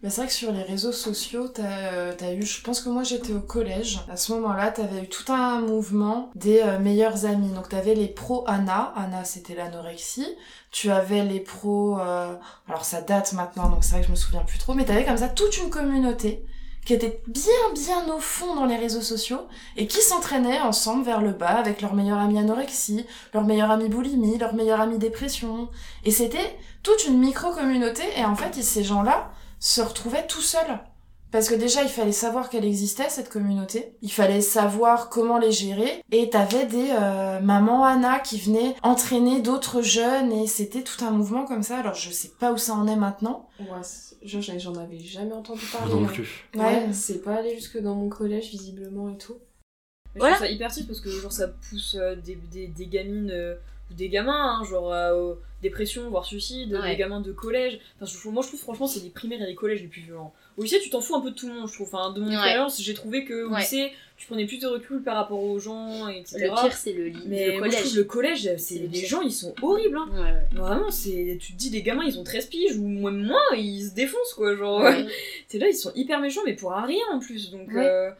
Bah, 0.01 0.09
c'est 0.09 0.21
vrai 0.21 0.27
que 0.27 0.33
sur 0.33 0.51
les 0.51 0.63
réseaux 0.63 0.91
sociaux, 0.91 1.47
t'as 1.47 1.93
euh, 1.93 2.13
t'as 2.17 2.33
eu, 2.33 2.41
je 2.41 2.63
pense 2.63 2.81
que 2.81 2.89
moi 2.89 3.03
j'étais 3.03 3.33
au 3.33 3.39
collège. 3.39 3.99
À 4.09 4.17
ce 4.17 4.31
moment-là, 4.33 4.71
t'avais 4.71 5.03
eu 5.03 5.07
tout 5.07 5.31
un 5.31 5.61
mouvement 5.61 6.31
des 6.33 6.59
euh, 6.61 6.79
meilleurs 6.79 7.25
amis. 7.25 7.51
Donc 7.51 7.69
t'avais 7.69 7.93
les 7.93 8.07
pros 8.07 8.43
Anna. 8.47 8.93
Anna, 8.95 9.23
c'était 9.25 9.53
l'anorexie. 9.53 10.25
Tu 10.71 10.89
avais 10.89 11.23
les 11.23 11.39
pros... 11.39 11.99
euh, 11.99 12.35
Alors 12.67 12.83
ça 12.83 13.01
date 13.01 13.33
maintenant, 13.33 13.69
donc 13.69 13.83
c'est 13.83 13.91
vrai 13.91 14.01
que 14.01 14.07
je 14.07 14.11
me 14.11 14.15
souviens 14.15 14.41
plus 14.41 14.57
trop. 14.57 14.73
Mais 14.73 14.85
t'avais 14.85 15.05
comme 15.05 15.17
ça 15.17 15.29
toute 15.29 15.55
une 15.59 15.69
communauté 15.69 16.47
qui 16.85 16.93
était 16.93 17.21
bien 17.27 17.53
bien 17.73 18.13
au 18.13 18.19
fond 18.19 18.55
dans 18.55 18.65
les 18.65 18.77
réseaux 18.77 19.01
sociaux 19.01 19.47
et 19.77 19.87
qui 19.87 20.01
s'entraînaient 20.01 20.61
ensemble 20.61 21.05
vers 21.05 21.21
le 21.21 21.31
bas 21.31 21.57
avec 21.57 21.81
leur 21.81 21.93
meilleur 21.93 22.17
ami 22.17 22.39
anorexie, 22.39 23.05
leur 23.33 23.43
meilleur 23.43 23.71
ami 23.71 23.87
boulimie, 23.87 24.37
leur 24.37 24.53
meilleur 24.53 24.81
ami 24.81 24.97
dépression. 24.97 25.69
Et 26.03 26.11
c'était 26.11 26.57
toute 26.83 27.05
une 27.05 27.19
micro-communauté 27.19 28.03
et 28.17 28.25
en 28.25 28.35
fait, 28.35 28.55
ces 28.55 28.83
gens-là 28.83 29.31
se 29.59 29.81
retrouvaient 29.81 30.25
tout 30.27 30.41
seuls. 30.41 30.79
Parce 31.31 31.47
que 31.47 31.55
déjà, 31.55 31.81
il 31.83 31.89
fallait 31.89 32.11
savoir 32.11 32.49
qu'elle 32.49 32.65
existait, 32.65 33.09
cette 33.09 33.29
communauté. 33.29 33.93
Il 34.01 34.11
fallait 34.11 34.41
savoir 34.41 35.09
comment 35.09 35.37
les 35.37 35.51
gérer. 35.51 36.03
Et 36.11 36.29
t'avais 36.29 36.65
des 36.65 36.89
euh, 36.91 37.39
mamans 37.39 37.85
Anna 37.85 38.19
qui 38.19 38.37
venaient 38.39 38.75
entraîner 38.83 39.41
d'autres 39.41 39.81
jeunes. 39.81 40.31
Et 40.33 40.47
c'était 40.47 40.83
tout 40.83 41.03
un 41.05 41.11
mouvement 41.11 41.45
comme 41.45 41.63
ça. 41.63 41.77
Alors, 41.77 41.95
je 41.95 42.09
sais 42.11 42.31
pas 42.39 42.51
où 42.51 42.57
ça 42.57 42.73
en 42.73 42.87
est 42.87 42.97
maintenant. 42.97 43.47
Ouais, 43.59 43.81
j'en 44.23 44.75
avais 44.75 44.99
jamais 44.99 45.33
entendu 45.33 45.65
parler. 45.71 45.93
non 45.93 46.03
hein. 46.03 46.07
plus. 46.07 46.45
Ouais. 46.55 46.61
Ouais, 46.61 46.93
c'est 46.93 47.23
pas 47.23 47.35
allé 47.35 47.55
jusque 47.55 47.79
dans 47.81 47.95
mon 47.95 48.09
collège 48.09 48.49
visiblement 48.49 49.09
et 49.09 49.17
tout. 49.17 49.37
Mais 50.13 50.19
Voilà. 50.19 50.35
Je 50.35 50.39
trouve 50.39 50.47
ça 50.49 50.53
hyper 50.53 50.71
triste 50.71 50.87
parce 50.87 50.99
que 50.99 51.09
genre 51.09 51.31
ça 51.31 51.47
pousse 51.47 51.95
euh, 51.97 52.15
des, 52.15 52.35
des, 52.35 52.67
des 52.67 52.87
gamines 52.87 53.31
euh, 53.31 53.55
des 53.95 54.09
gamins, 54.09 54.59
hein, 54.59 54.63
genre 54.63 54.93
euh, 54.93 55.33
dépression, 55.61 56.09
voire 56.09 56.25
suicide, 56.25 56.73
Ouais. 56.73 56.91
des 56.91 56.97
gamins 56.97 57.21
de 57.21 57.31
collège. 57.31 57.79
Enfin, 57.99 58.11
je, 58.11 58.29
moi 58.29 58.41
je 58.41 58.47
trouve 58.47 58.59
franchement 58.59 58.87
c'est 58.87 59.01
les 59.01 59.09
primaires 59.09 59.41
et 59.41 59.45
les 59.47 59.55
collèges 59.55 59.81
les 59.81 59.87
plus 59.87 60.01
violents. 60.01 60.33
Au 60.57 60.63
lycée 60.63 60.79
tu 60.81 60.89
t'en 60.89 61.01
fous 61.01 61.15
un 61.15 61.21
peu 61.21 61.31
de 61.31 61.35
tout 61.35 61.47
le 61.47 61.53
monde, 61.53 61.67
je 61.67 61.73
trouve. 61.73 61.87
Enfin, 61.93 62.11
de 62.13 62.19
mon 62.19 62.27
Ouais. 62.27 62.33
expérience, 62.33 62.81
j'ai 62.81 62.93
trouvé 62.93 63.25
que 63.25 63.43
au 63.45 63.51
Ouais. 63.51 63.59
lycée 63.59 63.91
tu 64.17 64.27
prenais 64.27 64.45
plus 64.45 64.59
de 64.59 64.67
recul 64.67 65.01
par 65.01 65.15
rapport 65.15 65.41
aux 65.43 65.57
gens, 65.57 66.07
etc. 66.07 66.37
Le 66.41 66.49
pire, 66.61 66.73
c'est 66.73 66.93
le, 66.93 67.05
lit- 67.07 67.23
Mais 67.25 67.53
le 67.53 67.57
moi, 67.57 67.69
je 67.69 67.75
collège. 67.77 67.95
le 67.95 68.03
collège, 68.03 68.41
c'est 68.43 68.57
C'est 68.59 68.75
le 68.75 68.81
les 68.87 68.99
pire. 68.99 69.09
gens 69.09 69.21
ils 69.21 69.31
sont 69.31 69.53
horribles. 69.63 69.97
Hein. 69.97 70.35
Vraiment, 70.53 70.91
c'est 70.91 71.37
tu 71.41 71.53
te 71.53 71.57
dis 71.57 71.69
les 71.71 71.81
gamins 71.81 72.03
ils 72.05 72.19
ont 72.19 72.23
13 72.23 72.45
piges 72.47 72.75
ou 72.77 72.83
même 72.87 73.23
moins, 73.25 73.39
ils 73.57 73.87
se 73.89 73.95
défoncent 73.95 74.33
quoi, 74.35 74.55
genre. 74.55 74.81
T'es 75.47 75.57
là, 75.57 75.67
ils 75.69 75.73
sont 75.75 75.91
hyper 75.95 76.19
méchants 76.19 76.41
mais 76.45 76.53
pour 76.55 76.73
un 76.73 76.85
rien 76.85 77.03
en 77.11 77.19
plus. 77.19 77.49
Donc 77.51 77.69
euh, 77.73 78.11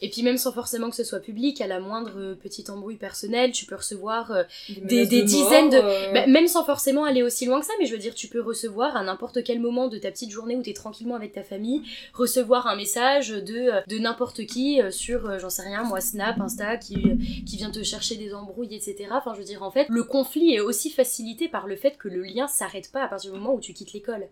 Et 0.00 0.10
puis 0.10 0.22
même 0.22 0.36
sans 0.38 0.52
forcément 0.52 0.90
que 0.90 0.96
ce 0.96 1.02
soit 1.04 1.18
public, 1.20 1.60
à 1.60 1.66
la 1.66 1.80
moindre 1.80 2.12
euh, 2.16 2.34
petite 2.34 2.70
embrouille 2.70 2.96
personnelle, 2.96 3.50
tu 3.52 3.66
peux 3.66 3.74
recevoir 3.74 4.30
euh, 4.30 4.44
des, 4.68 4.80
menaces 4.80 5.08
des 5.08 5.22
de 5.22 5.26
dizaines 5.26 5.70
de... 5.70 5.76
euh, 5.76 6.12
Bah, 6.12 6.26
même 6.26 6.46
sans 6.46 6.64
forcément 6.64 7.04
aller 7.04 7.22
aussi 7.22 7.46
loin 7.46 7.58
que 7.60 7.66
ça, 7.66 7.72
mais 7.80 7.86
je 7.86 7.92
veux 7.92 7.98
dire, 7.98 8.14
tu 8.14 8.28
peux 8.28 8.40
recevoir 8.40 8.96
à 8.96 9.02
n'importe 9.02 9.42
quel 9.42 9.58
moment 9.60 9.88
de 9.88 9.98
ta 9.98 10.10
petite 10.10 10.30
journée 10.30 10.54
où 10.56 10.62
t'es 10.62 10.72
tranquillement 10.72 11.16
avec 11.16 11.32
ta 11.32 11.42
famille, 11.42 11.82
recevoir 12.14 12.66
un 12.68 12.76
message 12.76 13.30
de, 13.30 13.70
de 13.88 13.98
n'importe 13.98 14.46
qui 14.46 14.80
sur, 14.90 15.38
j'en 15.38 15.50
sais 15.50 15.62
rien, 15.62 15.82
moi, 15.82 16.00
Snap, 16.00 16.40
Insta, 16.40 16.76
qui, 16.76 16.96
qui 17.44 17.56
vient 17.56 17.70
te 17.70 17.82
chercher 17.82 18.16
des 18.16 18.34
embrouilles, 18.34 18.74
etc. 18.74 19.08
Enfin, 19.12 19.32
je 19.34 19.38
veux 19.40 19.44
dire, 19.44 19.62
en 19.62 19.70
fait, 19.70 19.86
le 19.88 20.04
conflit 20.04 20.54
est 20.54 20.60
aussi 20.60 20.90
facilité 20.90 21.48
par 21.48 21.66
le 21.66 21.76
fait 21.76 21.96
que 21.98 22.08
le 22.08 22.22
lien 22.22 22.46
s'arrête 22.46 22.92
pas 22.92 23.02
à 23.02 23.08
partir 23.08 23.32
du 23.32 23.38
moment 23.38 23.54
où 23.54 23.60
tu 23.60 23.72
quittes 23.72 23.92
l'école. 23.92 24.28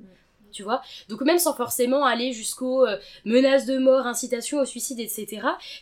Tu 0.57 0.63
vois 0.63 0.81
Donc 1.11 1.21
même 1.21 1.39
sans 1.39 1.53
forcément 1.53 2.07
aller 2.07 2.33
jusqu'aux 2.33 2.87
euh, 2.87 2.97
menaces 3.27 3.67
de 3.67 3.77
mort, 3.77 4.07
incitation 4.07 4.59
au 4.59 4.65
suicide, 4.65 4.99
etc. 4.99 5.27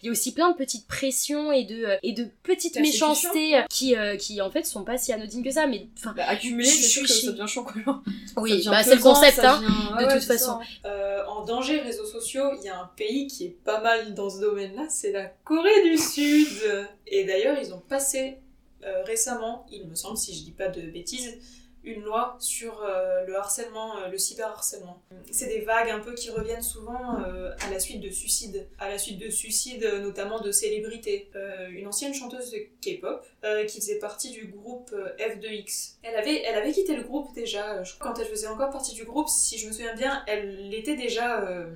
Il 0.03 0.07
y 0.07 0.09
a 0.09 0.11
aussi 0.11 0.35
plein 0.35 0.51
de 0.51 0.57
petites 0.57 0.89
pressions 0.89 1.53
et 1.53 1.63
de, 1.63 1.85
euh, 1.85 1.97
et 2.03 2.13
de 2.13 2.27
petites 2.43 2.77
méchancetés 2.81 3.57
euh, 3.57 3.63
qui, 3.71 3.95
euh, 3.95 4.17
qui 4.17 4.41
en 4.41 4.51
fait 4.51 4.65
sont 4.65 4.83
pas 4.83 4.99
si 4.99 5.13
anodines 5.13 5.45
que 5.45 5.53
ça. 5.53 5.69
Mais 5.69 5.87
enfin, 5.97 6.13
bah, 6.17 6.25
accumulé, 6.27 6.69
je 6.69 6.75
c'est 6.75 6.89
sûr 6.89 7.03
que 7.03 7.09
ça 7.09 7.31
devient 7.31 7.47
chiant 7.47 7.65
oui, 8.37 8.65
bah, 8.67 8.83
c'est 8.83 8.97
le 8.97 9.01
concept, 9.01 9.39
hein, 9.39 9.63
de 9.97 10.05
ouais, 10.05 10.13
toute 10.13 10.25
façon. 10.25 10.59
ça. 10.83 11.25
En 11.29 11.45
danger 11.45 11.79
réseaux 11.79 12.07
sociaux, 12.07 12.51
il 12.59 12.65
y 12.65 12.69
a 12.69 12.81
un 12.81 12.91
pays 12.97 13.29
qui 13.29 13.45
est 13.45 13.57
pas 13.65 13.81
mal 13.81 14.15
dans 14.15 14.29
ce 14.29 14.41
domaine-là, 14.41 14.87
c'est 14.89 15.13
la 15.13 15.27
Corée 15.45 15.85
du 15.85 15.97
Sud. 15.97 16.49
Et 17.07 17.23
d'ailleurs, 17.25 17.57
ils 17.63 17.73
ont 17.73 17.83
passé 17.89 18.39
euh, 18.87 19.03
récemment, 19.05 19.67
il 19.73 19.87
me 19.87 19.95
semble, 19.95 20.19
si 20.19 20.35
je 20.35 20.45
dis 20.45 20.51
pas 20.51 20.69
de 20.69 20.83
bêtises, 20.83 21.39
une 21.85 22.03
loi 22.03 22.37
sur 22.39 22.83
euh, 22.83 23.25
le 23.25 23.37
harcèlement, 23.37 23.99
euh, 23.99 24.09
le 24.09 24.19
cyberharcèlement. 24.19 25.03
C'est 25.31 25.49
des 25.49 25.61
vagues 25.61 25.91
un 25.91 26.01
peu 26.01 26.15
qui 26.15 26.31
reviennent 26.31 26.63
souvent 26.63 27.21
euh, 27.21 27.55
à 27.61 27.71
la 27.71 27.79
suite 27.79 28.01
de 28.01 28.11
suicides, 28.11 28.67
à 28.79 28.89
la 28.89 28.99
suite 28.99 29.19
de 29.19 29.31
suicides 29.31 29.85
notamment 30.03 30.41
de 30.41 30.51
célébrités. 30.51 31.31
Une 31.71 31.87
ancienne 31.87 32.15
chanteuse 32.15 32.51
de 32.51 32.59
K-pop 32.81 33.25
qui 33.69 33.81
faisait 33.81 33.99
partie 33.99 34.31
du 34.31 34.47
groupe 34.47 34.91
euh, 34.93 35.09
F2X. 35.19 35.95
Elle 36.03 36.17
avait, 36.17 36.43
elle 36.43 36.57
avait 36.57 36.73
quitté 36.73 36.97
le 36.97 37.03
groupe 37.03 37.35
déjà, 37.35 37.83
je 37.83 37.95
crois, 37.95 38.13
quand 38.13 38.21
elle 38.21 38.27
faisait 38.27 38.47
encore 38.47 38.71
partie 38.71 38.95
du 38.95 39.05
groupe, 39.05 39.29
si 39.29 39.59
je 39.59 39.67
me 39.67 39.73
souviens 39.73 39.95
bien, 39.95 40.23
elle 40.27 40.73
était 40.73 40.97
déjà 40.97 41.67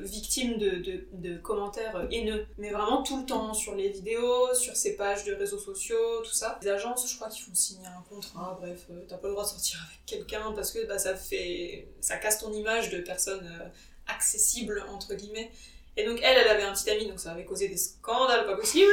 victime 0.00 0.58
de, 0.58 0.82
de- 1.12 1.36
commentaires 1.38 2.06
haineux, 2.10 2.46
mais 2.58 2.70
vraiment 2.70 3.02
tout 3.02 3.20
le 3.20 3.26
temps, 3.26 3.54
sur 3.54 3.74
les 3.74 3.88
vidéos, 3.90 4.52
sur 4.54 4.76
ses 4.76 4.96
pages 4.96 5.24
de 5.24 5.32
réseaux 5.34 5.58
sociaux, 5.58 6.22
tout 6.24 6.32
ça. 6.32 6.58
Les 6.62 6.68
agences, 6.68 7.10
je 7.10 7.16
crois 7.16 7.28
qu'ils 7.28 7.44
font 7.44 7.54
signer 7.54 7.86
un 7.86 8.02
contrat, 8.08 8.58
bref, 8.60 8.86
euh, 8.90 9.04
t'as 9.08 9.16
pas 9.16 9.28
le 9.28 9.34
droit 9.34 9.44
de 9.44 9.50
sortir 9.50 9.78
avec 9.88 10.04
quelqu'un 10.06 10.52
parce 10.52 10.72
que 10.72 10.86
bah, 10.86 10.98
ça 10.98 11.14
fait... 11.14 11.88
ça 12.00 12.16
casse 12.16 12.38
ton 12.38 12.52
image 12.52 12.90
de 12.90 12.98
personne 13.00 13.46
euh, 13.46 13.68
accessible, 14.06 14.84
entre 14.90 15.14
guillemets. 15.14 15.50
Et 15.96 16.04
donc 16.04 16.20
elle, 16.22 16.36
elle 16.38 16.48
avait 16.48 16.62
un 16.62 16.72
petit 16.72 16.88
ami, 16.90 17.06
donc 17.06 17.18
ça 17.18 17.32
avait 17.32 17.44
causé 17.44 17.68
des 17.68 17.76
scandales 17.76 18.46
pas 18.46 18.56
possibles. 18.56 18.92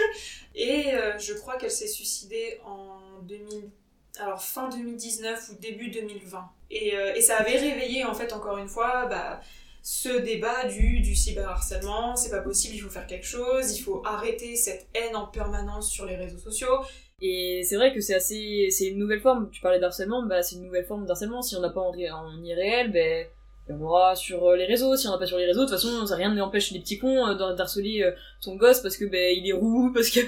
Et 0.56 0.94
euh, 0.94 1.18
je 1.20 1.34
crois 1.34 1.58
qu'elle 1.58 1.72
s'est 1.72 1.88
suicidée 1.88 2.60
en 2.66 3.20
2000... 3.24 3.70
Alors 4.18 4.42
fin 4.42 4.70
2019 4.70 5.50
ou 5.50 5.56
début 5.56 5.90
2020. 5.90 6.50
Et, 6.72 6.96
euh, 6.96 7.14
et 7.16 7.22
ça 7.22 7.36
avait 7.36 7.58
réveillé 7.58 8.06
en 8.06 8.14
fait 8.14 8.32
encore 8.32 8.58
une 8.58 8.70
fois 8.70 9.08
bah, 9.08 9.42
ce 9.88 10.10
débat 10.10 10.66
du, 10.68 11.00
du 11.02 11.14
cyberharcèlement, 11.14 12.16
c'est 12.16 12.32
pas 12.32 12.42
possible, 12.42 12.74
il 12.74 12.80
faut 12.80 12.90
faire 12.90 13.06
quelque 13.06 13.28
chose, 13.28 13.78
il 13.78 13.84
faut 13.84 14.02
arrêter 14.04 14.56
cette 14.56 14.88
haine 14.96 15.16
en 15.16 15.28
permanence 15.28 15.92
sur 15.92 16.08
les 16.08 16.16
réseaux 16.16 16.40
sociaux. 16.40 16.80
Et 17.22 17.62
c'est 17.64 17.76
vrai 17.76 17.94
que 17.94 18.02
c'est 18.02 18.16
assez, 18.16 18.70
c'est 18.72 18.88
une 18.88 18.98
nouvelle 18.98 19.22
forme. 19.22 19.48
Tu 19.52 19.62
parlais 19.62 19.80
d'harcèlement, 19.80 20.26
bah 20.26 20.42
c'est 20.42 20.56
une 20.56 20.64
nouvelle 20.64 20.86
forme 20.88 21.06
d'harcèlement. 21.06 21.44
Si 21.44 21.56
on 21.56 21.60
n'a 21.62 21.70
pas 21.70 21.82
en, 21.82 21.94
en 21.94 22.44
irréel, 22.44 22.92
ben 22.92 23.28
on 23.70 23.80
aura 23.80 24.16
sur 24.16 24.44
euh, 24.50 24.56
les 24.56 24.66
réseaux. 24.66 24.96
Si 24.96 25.08
on 25.08 25.12
n'a 25.12 25.20
pas 25.20 25.28
sur 25.28 25.38
les 25.38 25.46
réseaux, 25.46 25.66
de 25.66 25.70
toute 25.70 25.76
façon, 25.76 26.04
ça 26.08 26.16
rien 26.16 26.32
ne 26.32 26.36
n'empêche 26.40 26.72
les 26.72 26.80
petits 26.80 26.98
cons 26.98 27.28
euh, 27.28 27.36
d'har- 27.36 27.54
d'harceler 27.56 28.02
euh, 28.02 28.12
son 28.40 28.56
gosse 28.56 28.80
parce 28.80 28.98
que 28.98 29.06
ben 29.06 29.38
il 29.38 29.48
est 29.48 29.54
roux, 29.54 29.92
parce 29.94 30.10
que 30.10 30.20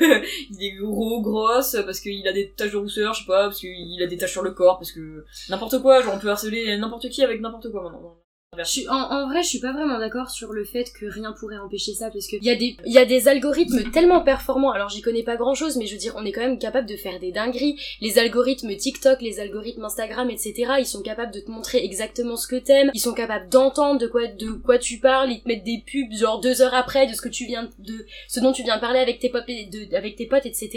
il 0.52 0.64
est 0.64 0.76
gros, 0.78 1.20
grosse, 1.22 1.76
parce 1.84 2.00
qu'il 2.00 2.28
a 2.28 2.32
des 2.32 2.52
taches 2.52 2.74
de 2.74 2.78
rousseur, 2.78 3.16
je 3.16 3.22
sais 3.22 3.26
pas, 3.28 3.46
parce 3.46 3.60
qu'il 3.60 4.04
a 4.04 4.06
des 4.06 4.18
taches 4.18 4.34
sur 4.34 4.44
le 4.44 4.52
corps, 4.52 4.78
parce 4.78 4.92
que 4.92 5.26
n'importe 5.50 5.82
quoi. 5.82 6.04
Genre 6.04 6.14
on 6.16 6.20
peut 6.20 6.30
harceler 6.30 6.78
n'importe 6.78 7.10
qui 7.10 7.24
avec 7.24 7.42
n'importe 7.42 7.72
quoi 7.72 7.82
maintenant. 7.82 8.18
Je 8.64 8.70
suis, 8.72 8.88
en, 8.90 8.94
en 8.96 9.28
vrai, 9.30 9.44
je 9.44 9.48
suis 9.48 9.60
pas 9.60 9.72
vraiment 9.72 10.00
d'accord 10.00 10.30
sur 10.30 10.54
le 10.54 10.64
fait 10.66 10.92
que 11.00 11.06
rien 11.06 11.34
pourrait 11.40 11.58
empêcher 11.58 11.94
ça, 11.94 12.10
parce 12.10 12.28
que 12.28 12.36
il 12.38 12.44
y 12.44 12.50
a 12.50 12.56
des, 12.56 12.78
y 12.86 12.98
a 12.98 13.06
des 13.06 13.28
algorithmes 13.28 13.92
tellement 13.92 14.22
performants. 14.22 14.72
Alors, 14.72 14.90
j'y 14.90 15.02
connais 15.02 15.24
pas 15.24 15.36
grand 15.36 15.54
chose, 15.56 15.78
mais 15.78 15.86
je 15.86 15.94
veux 15.94 16.00
dire, 16.00 16.14
on 16.18 16.26
est 16.26 16.32
quand 16.32 16.42
même 16.42 16.60
capable 16.60 16.88
de 16.88 16.96
faire 16.96 17.20
des 17.20 17.32
dingueries. 17.32 17.80
Les 18.02 18.20
algorithmes 18.20 18.76
TikTok, 18.76 19.22
les 19.22 19.40
algorithmes 19.40 19.86
Instagram, 19.86 20.30
etc., 20.30 20.54
ils 20.80 20.86
sont 20.86 21.02
capables 21.02 21.34
de 21.34 21.40
te 21.40 21.50
montrer 21.52 21.84
exactement 21.84 22.36
ce 22.36 22.48
que 22.48 22.56
t'aimes. 22.56 22.92
Ils 22.94 23.00
sont 23.00 23.14
capables 23.14 23.50
d'entendre 23.50 24.00
de 24.00 24.08
quoi, 24.08 24.28
de 24.28 24.50
quoi 24.52 24.78
tu 24.78 25.00
parles. 25.00 25.32
Ils 25.32 25.42
te 25.42 25.48
mettent 25.48 25.64
des 25.64 25.84
pubs, 25.86 26.14
genre 26.18 26.40
deux 26.40 26.62
heures 26.62 26.74
après, 26.74 27.08
de 27.08 27.14
ce 27.14 27.22
que 27.22 27.30
tu 27.30 27.46
viens, 27.46 27.70
de 27.80 28.06
ce 28.28 28.40
dont 28.40 28.52
tu 28.52 28.64
viens 28.64 28.78
parler 28.80 29.00
avec 29.00 29.20
tes 29.20 29.30
potes, 29.30 29.48
de, 29.48 29.96
avec 29.96 30.16
tes 30.16 30.26
potes, 30.26 30.46
etc. 30.46 30.70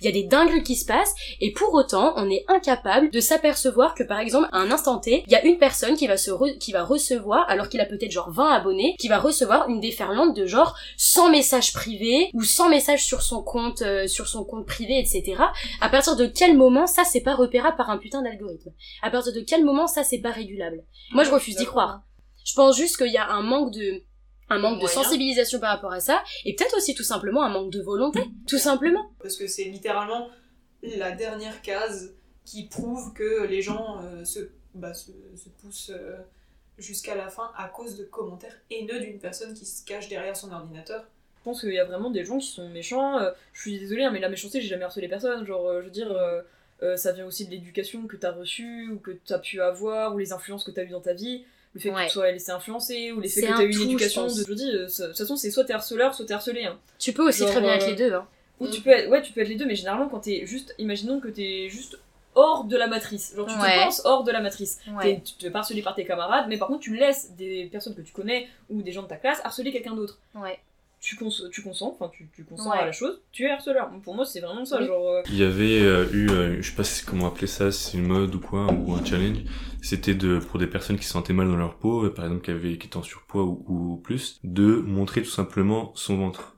Il 0.00 0.04
y 0.04 0.08
a 0.08 0.12
des 0.12 0.24
dingueries 0.24 0.62
qui 0.62 0.76
se 0.76 0.84
passent, 0.86 1.14
et 1.40 1.52
pour 1.52 1.72
autant, 1.74 2.12
on 2.16 2.30
est 2.30 2.44
incapable 2.48 3.10
de 3.10 3.20
s'apercevoir 3.20 3.94
que, 3.94 4.02
par 4.02 4.20
exemple, 4.20 4.48
à 4.52 4.58
un 4.58 4.70
instant 4.70 4.98
T, 4.98 5.22
il 5.26 5.32
y 5.32 5.36
a 5.36 5.44
une 5.44 5.58
personne 5.58 5.96
qui 5.96 6.06
va 6.06 6.16
se, 6.16 6.30
re- 6.30 6.58
qui 6.58 6.72
va 6.72 6.84
recevoir, 6.84 7.19
alors 7.48 7.68
qu'il 7.68 7.80
a 7.80 7.86
peut-être 7.86 8.10
genre 8.10 8.30
20 8.30 8.50
abonnés, 8.50 8.94
qui 8.98 9.08
va 9.08 9.18
recevoir 9.18 9.68
une 9.68 9.80
déferlante 9.80 10.36
de 10.36 10.46
genre 10.46 10.76
100 10.96 11.30
messages 11.30 11.72
privés 11.72 12.30
ou 12.32 12.42
100 12.42 12.68
messages 12.68 13.04
sur 13.04 13.22
son 13.22 13.42
compte, 13.42 13.82
euh, 13.82 14.06
sur 14.06 14.28
son 14.28 14.44
compte 14.44 14.66
privé, 14.66 14.98
etc. 14.98 15.42
À 15.80 15.88
partir 15.88 16.16
de 16.16 16.26
quel 16.26 16.56
moment 16.56 16.86
ça 16.86 17.04
c'est 17.04 17.20
pas 17.20 17.34
repérable 17.34 17.76
par 17.76 17.90
un 17.90 17.98
putain 17.98 18.22
d'algorithme? 18.22 18.70
À 19.02 19.10
partir 19.10 19.32
de 19.32 19.40
quel 19.40 19.64
moment 19.64 19.86
ça 19.86 20.04
c'est 20.04 20.20
pas 20.20 20.30
régulable? 20.30 20.84
Moi 21.12 21.24
je 21.24 21.30
refuse 21.30 21.56
d'y 21.56 21.66
croire. 21.66 22.02
Je 22.44 22.54
pense 22.54 22.76
juste 22.76 22.96
qu'il 22.96 23.12
y 23.12 23.18
a 23.18 23.30
un 23.30 23.42
manque 23.42 23.72
de 23.72 24.02
un 24.52 24.58
manque 24.58 24.82
de 24.82 24.86
sensibilisation 24.88 25.60
par 25.60 25.70
rapport 25.70 25.92
à 25.92 26.00
ça 26.00 26.22
et 26.44 26.56
peut-être 26.56 26.76
aussi 26.76 26.94
tout 26.94 27.04
simplement 27.04 27.44
un 27.44 27.50
manque 27.50 27.72
de 27.72 27.80
volonté, 27.80 28.20
tout 28.48 28.58
simplement. 28.58 29.10
Parce 29.22 29.36
que 29.36 29.46
c'est 29.46 29.64
littéralement 29.64 30.28
la 30.82 31.12
dernière 31.12 31.62
case 31.62 32.14
qui 32.44 32.66
prouve 32.66 33.12
que 33.12 33.44
les 33.44 33.62
gens 33.62 34.02
euh, 34.02 34.24
se, 34.24 34.50
bah, 34.74 34.92
se, 34.92 35.12
se 35.36 35.48
poussent 35.50 35.92
euh, 35.94 36.16
jusqu'à 36.80 37.14
la 37.14 37.28
fin 37.28 37.50
à 37.56 37.68
cause 37.68 37.96
de 37.96 38.04
commentaires 38.04 38.56
haineux 38.70 39.00
d'une 39.00 39.18
personne 39.18 39.54
qui 39.54 39.64
se 39.66 39.84
cache 39.84 40.08
derrière 40.08 40.36
son 40.36 40.50
ordinateur. 40.52 41.04
Je 41.38 41.44
pense 41.44 41.60
qu'il 41.60 41.72
y 41.72 41.78
a 41.78 41.84
vraiment 41.84 42.10
des 42.10 42.24
gens 42.24 42.38
qui 42.38 42.48
sont 42.48 42.68
méchants. 42.68 43.18
euh, 43.18 43.30
je 43.54 43.60
suis 43.62 43.78
désolée, 43.78 44.04
hein, 44.04 44.10
mais 44.10 44.20
la 44.20 44.28
méchanceté, 44.28 44.60
j'ai 44.60 44.68
jamais 44.68 44.84
harcelé 44.84 45.08
personne. 45.08 45.46
Genre, 45.46 45.66
euh, 45.68 45.80
je 45.80 45.84
veux 45.86 45.90
dire, 45.90 46.12
euh, 46.12 46.96
ça 46.96 47.12
vient 47.12 47.24
aussi 47.26 47.46
de 47.46 47.50
l'éducation 47.50 48.06
que 48.06 48.16
t'as 48.16 48.32
reçue, 48.32 48.90
ou 48.90 48.98
que 48.98 49.12
t'as 49.24 49.38
pu 49.38 49.60
avoir, 49.62 50.14
ou 50.14 50.18
les 50.18 50.32
influences 50.32 50.64
que 50.64 50.70
t'as 50.70 50.82
eues 50.84 50.88
dans 50.90 51.00
ta 51.00 51.14
vie. 51.14 51.44
Le 51.72 51.80
fait 51.80 51.90
que 51.90 52.04
tu 52.04 52.10
sois 52.10 52.30
laissé 52.32 52.50
influencer, 52.50 53.12
ou 53.12 53.20
les 53.20 53.28
faits 53.28 53.44
que 53.44 53.56
t'as 53.56 53.62
eu 53.62 53.66
une 53.68 53.72
je 53.72 53.82
éducation. 53.84 54.22
pense. 54.22 54.36
De, 54.36 54.44
je 54.46 54.52
dis, 54.54 54.72
de 54.72 54.86
toute 54.86 55.16
façon, 55.16 55.36
c'est 55.36 55.50
soit 55.50 55.64
t'es 55.64 55.72
harceleur, 55.72 56.14
soit 56.14 56.26
t'es 56.26 56.34
harcelé. 56.34 56.64
Hein. 56.64 56.78
Tu 56.98 57.12
peux 57.12 57.26
aussi 57.28 57.40
Genre, 57.42 57.50
très 57.52 57.60
bien 57.60 57.74
être 57.74 57.86
les 57.86 57.94
deux. 57.96 58.12
Hein. 58.12 58.26
Ou 58.58 58.68
tu 58.68 58.80
peux 58.82 58.90
être, 58.90 59.08
ouais, 59.08 59.22
tu 59.22 59.32
peux 59.32 59.40
être 59.40 59.48
les 59.48 59.54
deux, 59.56 59.66
mais 59.66 59.76
généralement, 59.76 60.08
quand 60.08 60.20
t'es 60.20 60.44
juste, 60.46 60.74
imaginons 60.78 61.20
que 61.20 61.28
t'es 61.28 61.68
juste 61.70 61.98
hors 62.34 62.64
de 62.64 62.76
la 62.76 62.86
matrice. 62.86 63.34
Genre, 63.36 63.46
tu 63.46 63.54
Ouais. 63.58 63.78
te 63.78 63.84
penses 63.84 64.02
hors 64.04 64.24
de 64.24 64.30
la 64.32 64.40
matrice. 64.40 64.78
Ouais. 64.96 65.16
T'es- 65.16 65.22
Tu 65.22 65.34
te 65.34 65.50
fais 65.50 65.56
harceler 65.56 65.82
par 65.82 65.94
tes 65.94 66.04
camarades, 66.04 66.46
mais 66.48 66.58
par 66.58 66.68
contre, 66.68 66.80
tu 66.80 66.96
laisses 66.96 67.32
des 67.36 67.66
personnes 67.66 67.94
que 67.94 68.02
tu 68.02 68.12
connais 68.12 68.48
ou 68.68 68.82
des 68.82 68.92
gens 68.92 69.02
de 69.02 69.08
ta 69.08 69.16
classe 69.16 69.40
harceler 69.44 69.72
quelqu'un 69.72 69.94
d'autre. 69.94 70.18
Ouais. 70.34 70.58
Tu, 71.02 71.16
cons 71.16 71.30
tu 71.50 71.62
consens, 71.62 71.94
enfin, 71.98 72.10
tu, 72.12 72.28
tu 72.36 72.44
consens 72.44 72.70
Ouais. 72.70 72.76
à 72.78 72.84
la 72.84 72.92
chose, 72.92 73.22
tu 73.32 73.44
es 73.44 73.50
harceleur. 73.50 73.88
Pour 74.04 74.14
moi, 74.14 74.26
c'est 74.26 74.40
vraiment 74.40 74.66
ça. 74.66 74.78
Oui. 74.80 74.86
Genre, 74.86 75.08
euh, 75.08 75.22
Il 75.28 75.36
y 75.38 75.42
avait 75.42 75.80
euh, 75.80 76.04
eu, 76.12 76.28
euh, 76.28 76.60
je 76.60 76.70
sais 76.70 76.76
pas 76.76 76.82
comment 77.10 77.28
appeler 77.28 77.46
ça, 77.46 77.72
si 77.72 77.92
c'est 77.92 77.96
une 77.98 78.06
mode 78.06 78.34
ou 78.34 78.38
quoi, 78.40 78.66
ou 78.70 78.92
un 78.94 79.02
challenge. 79.02 79.38
C'était 79.80 80.14
de 80.14 80.38
pour 80.38 80.58
des 80.58 80.66
personnes 80.66 80.98
qui 80.98 81.04
se 81.06 81.12
sentaient 81.12 81.32
mal 81.32 81.48
dans 81.48 81.56
leur 81.56 81.76
peau, 81.76 82.04
euh, 82.04 82.12
par 82.14 82.26
exemple 82.26 82.44
qui 82.44 82.50
avaient 82.50 82.76
qui 82.76 82.86
étaient 82.86 82.98
en 82.98 83.02
surpoids 83.02 83.44
ou, 83.44 83.64
ou 83.66 83.96
plus, 83.96 84.40
de 84.44 84.74
montrer 84.76 85.22
tout 85.22 85.30
simplement 85.30 85.90
son 85.94 86.18
ventre. 86.18 86.56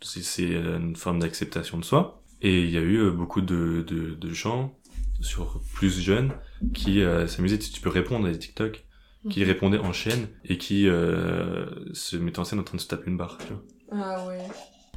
C'est 0.00 0.22
c'est, 0.24 0.42
une 0.48 0.96
forme 0.96 1.20
d'acceptation 1.20 1.78
de 1.78 1.84
soi. 1.84 2.20
Et 2.42 2.62
il 2.62 2.70
y 2.70 2.76
a 2.76 2.80
eu 2.82 3.10
beaucoup 3.12 3.40
de, 3.40 3.84
de, 3.86 4.14
de 4.14 4.30
gens 4.32 4.74
sur 5.20 5.60
plus 5.74 6.00
jeunes 6.00 6.32
qui 6.74 7.02
euh, 7.02 7.26
s'amusaient. 7.26 7.58
Tu 7.58 7.70
tu 7.70 7.80
peux 7.80 7.90
répondre 7.90 8.26
à 8.26 8.30
des 8.30 8.38
TikTok 8.38 8.84
qui 9.30 9.40
Mhm. 9.40 9.46
répondaient 9.46 9.78
en 9.78 9.92
chaîne 9.92 10.28
et 10.44 10.56
qui 10.58 10.88
euh, 10.88 11.66
se 11.92 12.16
mettaient 12.16 12.38
en 12.38 12.44
scène 12.44 12.60
en 12.60 12.64
train 12.64 12.76
de 12.76 12.82
se 12.82 12.86
taper 12.88 13.10
une 13.10 13.16
barre. 13.16 13.38
Tu 13.38 13.52
vois. 13.52 13.62
Ah 13.92 14.26
ouais. 14.26 14.38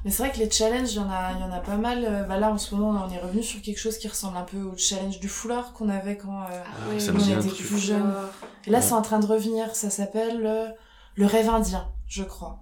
Mais 0.06 0.12
c'est 0.12 0.24
vrai 0.24 0.32
que 0.32 0.38
les 0.38 0.50
challenges, 0.50 0.94
il 0.94 0.96
y 0.96 1.00
en 1.00 1.10
a, 1.10 1.34
y 1.34 1.44
en 1.44 1.52
a 1.52 1.60
pas 1.60 1.76
mal. 1.78 2.06
Euh, 2.06 2.24
Bah 2.24 2.38
là, 2.38 2.52
en 2.52 2.58
ce 2.58 2.74
moment, 2.74 3.06
on 3.06 3.10
est 3.14 3.20
revenu 3.20 3.44
sur 3.44 3.62
quelque 3.62 3.80
chose 3.80 3.98
qui 3.98 4.08
ressemble 4.08 4.38
un 4.38 4.44
peu 4.44 4.62
au 4.62 4.78
challenge 4.78 5.20
du 5.20 5.28
foulard 5.28 5.74
qu'on 5.74 5.90
avait 5.90 6.16
quand, 6.18 6.44
euh, 6.44 6.90
ouais, 6.94 7.00
ça 7.00 7.12
quand 7.12 7.18
me 7.18 7.36
on 7.36 7.42
était 7.42 7.50
plus 7.64 7.78
jeune. 7.80 8.14
Et 8.66 8.70
là, 8.70 8.78
Ouais. 8.78 8.84
c'est 8.84 8.94
en 8.94 9.02
train 9.02 9.20
de 9.20 9.26
revenir. 9.26 9.76
Ça 9.76 9.90
s'appelle 9.90 10.46
euh, 10.46 10.68
le 11.16 11.26
rêve 11.26 11.50
indien, 11.50 11.86
je 12.08 12.24
crois. 12.24 12.62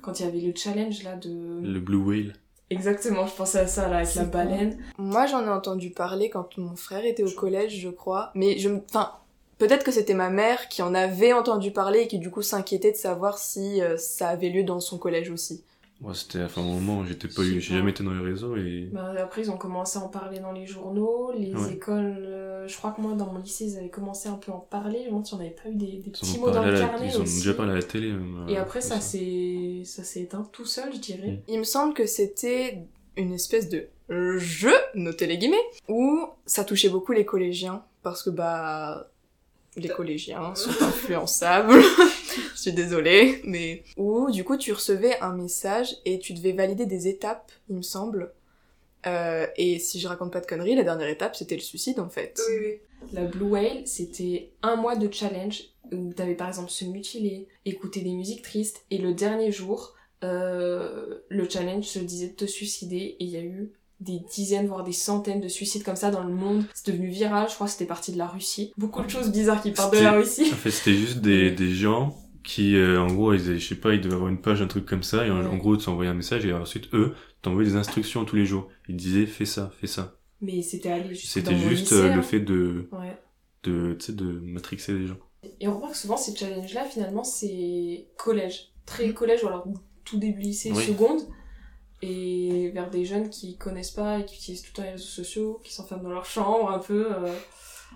Quand 0.00 0.20
il 0.20 0.24
y 0.24 0.28
avait 0.28 0.40
le 0.40 0.52
challenge 0.56 1.02
là 1.02 1.16
de. 1.16 1.60
Le 1.62 1.80
Blue 1.80 1.96
Whale. 1.96 2.32
Exactement, 2.70 3.26
je 3.26 3.34
pensais 3.34 3.60
à 3.60 3.66
ça 3.66 3.88
là 3.88 3.98
avec 3.98 4.14
la 4.14 4.24
baleine. 4.24 4.78
Moi, 4.98 5.26
j'en 5.26 5.44
ai 5.44 5.50
entendu 5.50 5.90
parler 5.90 6.30
quand 6.30 6.56
mon 6.56 6.76
frère 6.76 7.04
était 7.04 7.22
au 7.22 7.30
collège, 7.30 7.78
je 7.78 7.90
crois. 7.90 8.30
Mais 8.34 8.58
je, 8.58 8.68
me- 8.70 8.80
enfin, 8.88 9.12
peut-être 9.58 9.84
que 9.84 9.92
c'était 9.92 10.14
ma 10.14 10.30
mère 10.30 10.68
qui 10.68 10.82
en 10.82 10.94
avait 10.94 11.32
entendu 11.32 11.70
parler 11.70 12.00
et 12.00 12.08
qui 12.08 12.18
du 12.18 12.30
coup 12.30 12.42
s'inquiétait 12.42 12.90
de 12.92 12.96
savoir 12.96 13.38
si 13.38 13.82
euh, 13.82 13.96
ça 13.98 14.28
avait 14.28 14.48
lieu 14.48 14.64
dans 14.64 14.80
son 14.80 14.98
collège 14.98 15.30
aussi. 15.30 15.62
Moi, 16.04 16.12
c'était 16.14 16.40
à 16.40 16.48
un 16.58 16.62
moment 16.62 16.98
où 16.98 17.06
j'étais 17.06 17.28
pas, 17.28 17.42
Je 17.42 17.48
sais 17.54 17.60
j'ai 17.60 17.76
jamais 17.76 17.92
été 17.92 18.04
dans 18.04 18.12
les 18.12 18.22
réseaux 18.22 18.56
et 18.56 18.90
Bah, 18.92 19.14
après, 19.18 19.40
ils 19.40 19.50
ont 19.50 19.56
commencé 19.56 19.98
à 19.98 20.02
en 20.02 20.08
parler 20.08 20.38
dans 20.38 20.52
les 20.52 20.66
journaux, 20.66 21.32
les 21.34 21.54
Ouais. 21.54 21.72
écoles. 21.72 22.24
euh, 22.26 22.68
je 22.68 22.76
crois 22.76 22.92
que 22.92 23.00
moi, 23.00 23.14
dans 23.14 23.32
mon 23.32 23.38
lycée, 23.40 23.64
ils 23.64 23.78
avaient 23.78 23.88
commencé 23.88 24.28
un 24.28 24.34
peu 24.34 24.52
à 24.52 24.56
en 24.56 24.58
parler. 24.60 24.98
Je 24.98 25.04
me 25.04 25.08
demande 25.08 25.26
si 25.26 25.32
on 25.32 25.38
n'avait 25.38 25.50
pas 25.50 25.68
eu 25.70 25.74
des, 25.74 26.02
petits 26.04 26.38
mots 26.38 26.50
dans 26.50 26.62
le 26.62 26.78
carnet 26.78 27.08
ils 27.08 27.16
en 27.16 27.20
ont 27.20 27.22
aussi. 27.22 27.38
déjà 27.38 27.54
parlé 27.54 27.72
à 27.72 27.76
la 27.76 27.82
télé. 27.82 28.12
même, 28.12 28.46
Et 28.50 28.58
euh, 28.58 28.60
après, 28.62 28.82
ça 28.82 29.00
s'est 29.00 29.80
ça 29.86 30.04
s'est 30.04 30.20
éteint 30.20 30.46
tout 30.52 30.66
seul, 30.66 30.92
je 30.92 30.98
dirais. 30.98 31.28
Mm. 31.32 31.38
Il 31.48 31.58
me 31.60 31.64
semble 31.64 31.94
que 31.94 32.04
c'était 32.06 32.82
une 33.16 33.32
espèce 33.32 33.70
de 33.70 33.88
jeu, 34.38 34.74
notez 34.94 35.26
les 35.26 35.38
guillemets, 35.38 35.56
où 35.88 36.26
ça 36.44 36.64
touchait 36.64 36.90
beaucoup 36.90 37.12
les 37.12 37.24
collégiens, 37.24 37.82
parce 38.02 38.22
que 38.22 38.28
bah 38.28 39.08
les 39.76 39.88
collégiens 39.88 40.54
sont 40.54 40.70
influençables, 40.82 41.80
je 42.54 42.60
suis 42.60 42.72
désolée, 42.72 43.40
mais 43.44 43.82
où 43.96 44.30
du 44.30 44.44
coup 44.44 44.56
tu 44.56 44.72
recevais 44.72 45.18
un 45.20 45.34
message 45.34 45.96
et 46.04 46.18
tu 46.18 46.32
devais 46.32 46.52
valider 46.52 46.86
des 46.86 47.08
étapes, 47.08 47.52
il 47.68 47.76
me 47.76 47.82
semble. 47.82 48.32
Euh, 49.06 49.46
et 49.56 49.78
si 49.78 50.00
je 50.00 50.08
raconte 50.08 50.32
pas 50.32 50.40
de 50.40 50.46
conneries, 50.46 50.74
la 50.74 50.82
dernière 50.82 51.08
étape 51.08 51.36
c'était 51.36 51.56
le 51.56 51.60
suicide 51.60 52.00
en 52.00 52.08
fait. 52.08 52.40
Oui, 52.48 52.56
oui. 52.60 52.78
La 53.12 53.24
Blue 53.24 53.46
Whale, 53.46 53.86
c'était 53.86 54.52
un 54.62 54.76
mois 54.76 54.96
de 54.96 55.12
challenge 55.12 55.64
où 55.92 56.12
t'avais 56.12 56.34
par 56.34 56.48
exemple 56.48 56.70
se 56.70 56.84
mutiler, 56.84 57.48
écouter 57.64 58.00
des 58.00 58.12
musiques 58.12 58.42
tristes, 58.42 58.84
et 58.90 58.98
le 58.98 59.12
dernier 59.12 59.52
jour, 59.52 59.94
euh, 60.22 61.18
le 61.28 61.48
challenge 61.48 61.84
se 61.84 61.98
disait 61.98 62.28
de 62.28 62.34
te 62.34 62.46
suicider, 62.46 62.96
et 62.96 63.24
il 63.24 63.28
y 63.28 63.36
a 63.36 63.42
eu 63.42 63.72
des 64.04 64.20
dizaines, 64.34 64.66
voire 64.66 64.84
des 64.84 64.92
centaines 64.92 65.40
de 65.40 65.48
suicides 65.48 65.82
comme 65.82 65.96
ça 65.96 66.10
dans 66.10 66.22
le 66.24 66.32
monde. 66.34 66.64
C'est 66.74 66.90
devenu 66.92 67.08
viral, 67.08 67.48
je 67.48 67.54
crois 67.54 67.66
que 67.66 67.72
c'était 67.72 67.86
parti 67.86 68.12
de 68.12 68.18
la 68.18 68.26
Russie. 68.26 68.72
Beaucoup 68.76 69.02
de 69.02 69.08
choses 69.08 69.30
bizarres 69.32 69.62
qui 69.62 69.70
partent 69.72 69.94
de 69.94 70.00
la 70.00 70.12
Russie. 70.12 70.50
En 70.52 70.56
fait, 70.56 70.70
c'était 70.70 70.94
juste 70.96 71.18
des, 71.18 71.50
des 71.50 71.74
gens 71.74 72.16
qui, 72.42 72.76
euh, 72.76 73.00
en 73.00 73.06
gros, 73.06 73.32
ils, 73.32 73.58
je 73.58 73.66
sais 73.66 73.74
pas, 73.74 73.94
ils 73.94 74.00
devaient 74.00 74.14
avoir 74.14 74.28
une 74.28 74.40
page, 74.40 74.60
un 74.60 74.66
truc 74.66 74.84
comme 74.84 75.02
ça, 75.02 75.26
et 75.26 75.30
en, 75.30 75.40
Ouais. 75.40 75.46
en 75.46 75.56
gros, 75.56 75.76
tu 75.76 75.88
envoyais 75.88 76.10
un 76.10 76.14
message, 76.14 76.44
et 76.44 76.52
ensuite, 76.52 76.92
eux, 76.92 77.14
t'envoyaient 77.42 77.70
des 77.70 77.76
instructions 77.76 78.24
tous 78.26 78.36
les 78.36 78.44
jours. 78.46 78.68
Ils 78.88 78.96
disaient, 78.96 79.24
fais 79.26 79.46
ça, 79.46 79.72
fais 79.80 79.86
ça. 79.86 80.18
Mais 80.42 80.60
c'était 80.60 80.90
allé 80.90 81.14
C'était 81.14 81.56
juste 81.56 81.84
lycée, 81.84 81.94
euh, 81.94 82.12
hein. 82.12 82.16
le 82.16 82.22
fait 82.22 82.40
de, 82.40 82.88
Ouais. 82.92 83.16
de, 83.62 83.94
tu 83.98 84.04
sais, 84.06 84.12
de 84.12 84.24
matrixer 84.24 84.92
les 84.92 85.06
gens. 85.06 85.16
Et 85.60 85.68
on 85.68 85.76
remarque 85.76 85.94
souvent 85.96 86.16
ces 86.18 86.34
challenges-là, 86.36 86.84
finalement, 86.84 87.24
c'est 87.24 88.08
collège. 88.18 88.72
Très 88.84 89.14
collège, 89.14 89.42
ou 89.44 89.48
alors 89.48 89.66
tout 90.04 90.18
début 90.18 90.40
lycée, 90.42 90.70
Oui. 90.74 90.84
seconde. 90.84 91.20
Et 92.06 92.70
vers 92.70 92.90
des 92.90 93.04
jeunes 93.04 93.30
qui 93.30 93.56
connaissent 93.56 93.90
pas 93.92 94.18
et 94.18 94.24
qui 94.26 94.36
utilisent 94.36 94.62
tout 94.62 94.70
le 94.72 94.76
temps 94.76 94.82
les 94.82 94.90
réseaux 94.90 95.04
sociaux, 95.04 95.60
qui 95.64 95.72
s'enferment 95.72 96.02
dans 96.04 96.10
leur 96.12 96.26
chambre 96.26 96.70
un 96.70 96.78
peu. 96.78 97.06
euh. 97.14 97.34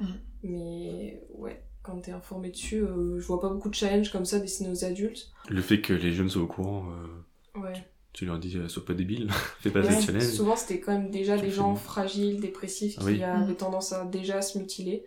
Mm. 0.01 0.07
Mais 0.45 1.23
ouais, 1.35 1.63
quand 1.83 2.01
t'es 2.01 2.13
informé 2.13 2.51
dessus, 2.51 2.83
euh, 2.83 3.19
je 3.21 3.27
vois 3.27 3.41
pas 3.41 3.49
beaucoup 3.49 3.69
de 3.69 3.75
challenges 3.75 4.11
comme 4.13 4.25
ça 4.25 4.39
destinés 4.39 4.71
aux 4.71 4.85
adultes. 4.85 5.31
Le 5.49 5.61
fait 5.61 5.81
que 5.81 5.93
les 5.93 6.13
jeunes 6.13 6.29
soient 6.31 6.43
au 6.43 6.47
courant, 6.47 6.87
euh, 6.91 7.61
Ouais. 7.61 7.73
tu 8.13 8.25
leur 8.25 8.39
dis, 8.39 8.57
euh, 8.57 8.69
sois 8.69 8.85
pas 8.85 8.95
débile, 8.95 9.29
fais 9.61 9.71
pas 9.71 9.81
Ouais, 9.81 9.95
des 9.97 10.01
challenges. 10.03 10.23
souvent, 10.31 10.57
c'était 10.57 10.81
quand 10.81 10.93
même 10.93 11.11
déjà 11.11 11.37
Tu 11.37 11.43
des 11.47 11.51
gens 11.51 11.75
fragiles, 11.75 12.41
dépressifs, 12.41 12.95
Ah 12.99 13.01
qui 13.03 13.07
oui. 13.09 13.23
avaient 13.23 13.53
Mm. 13.53 13.57
tendance 13.57 13.93
à 13.93 14.05
déjà 14.05 14.41
se 14.43 14.59
mutiler. 14.59 15.05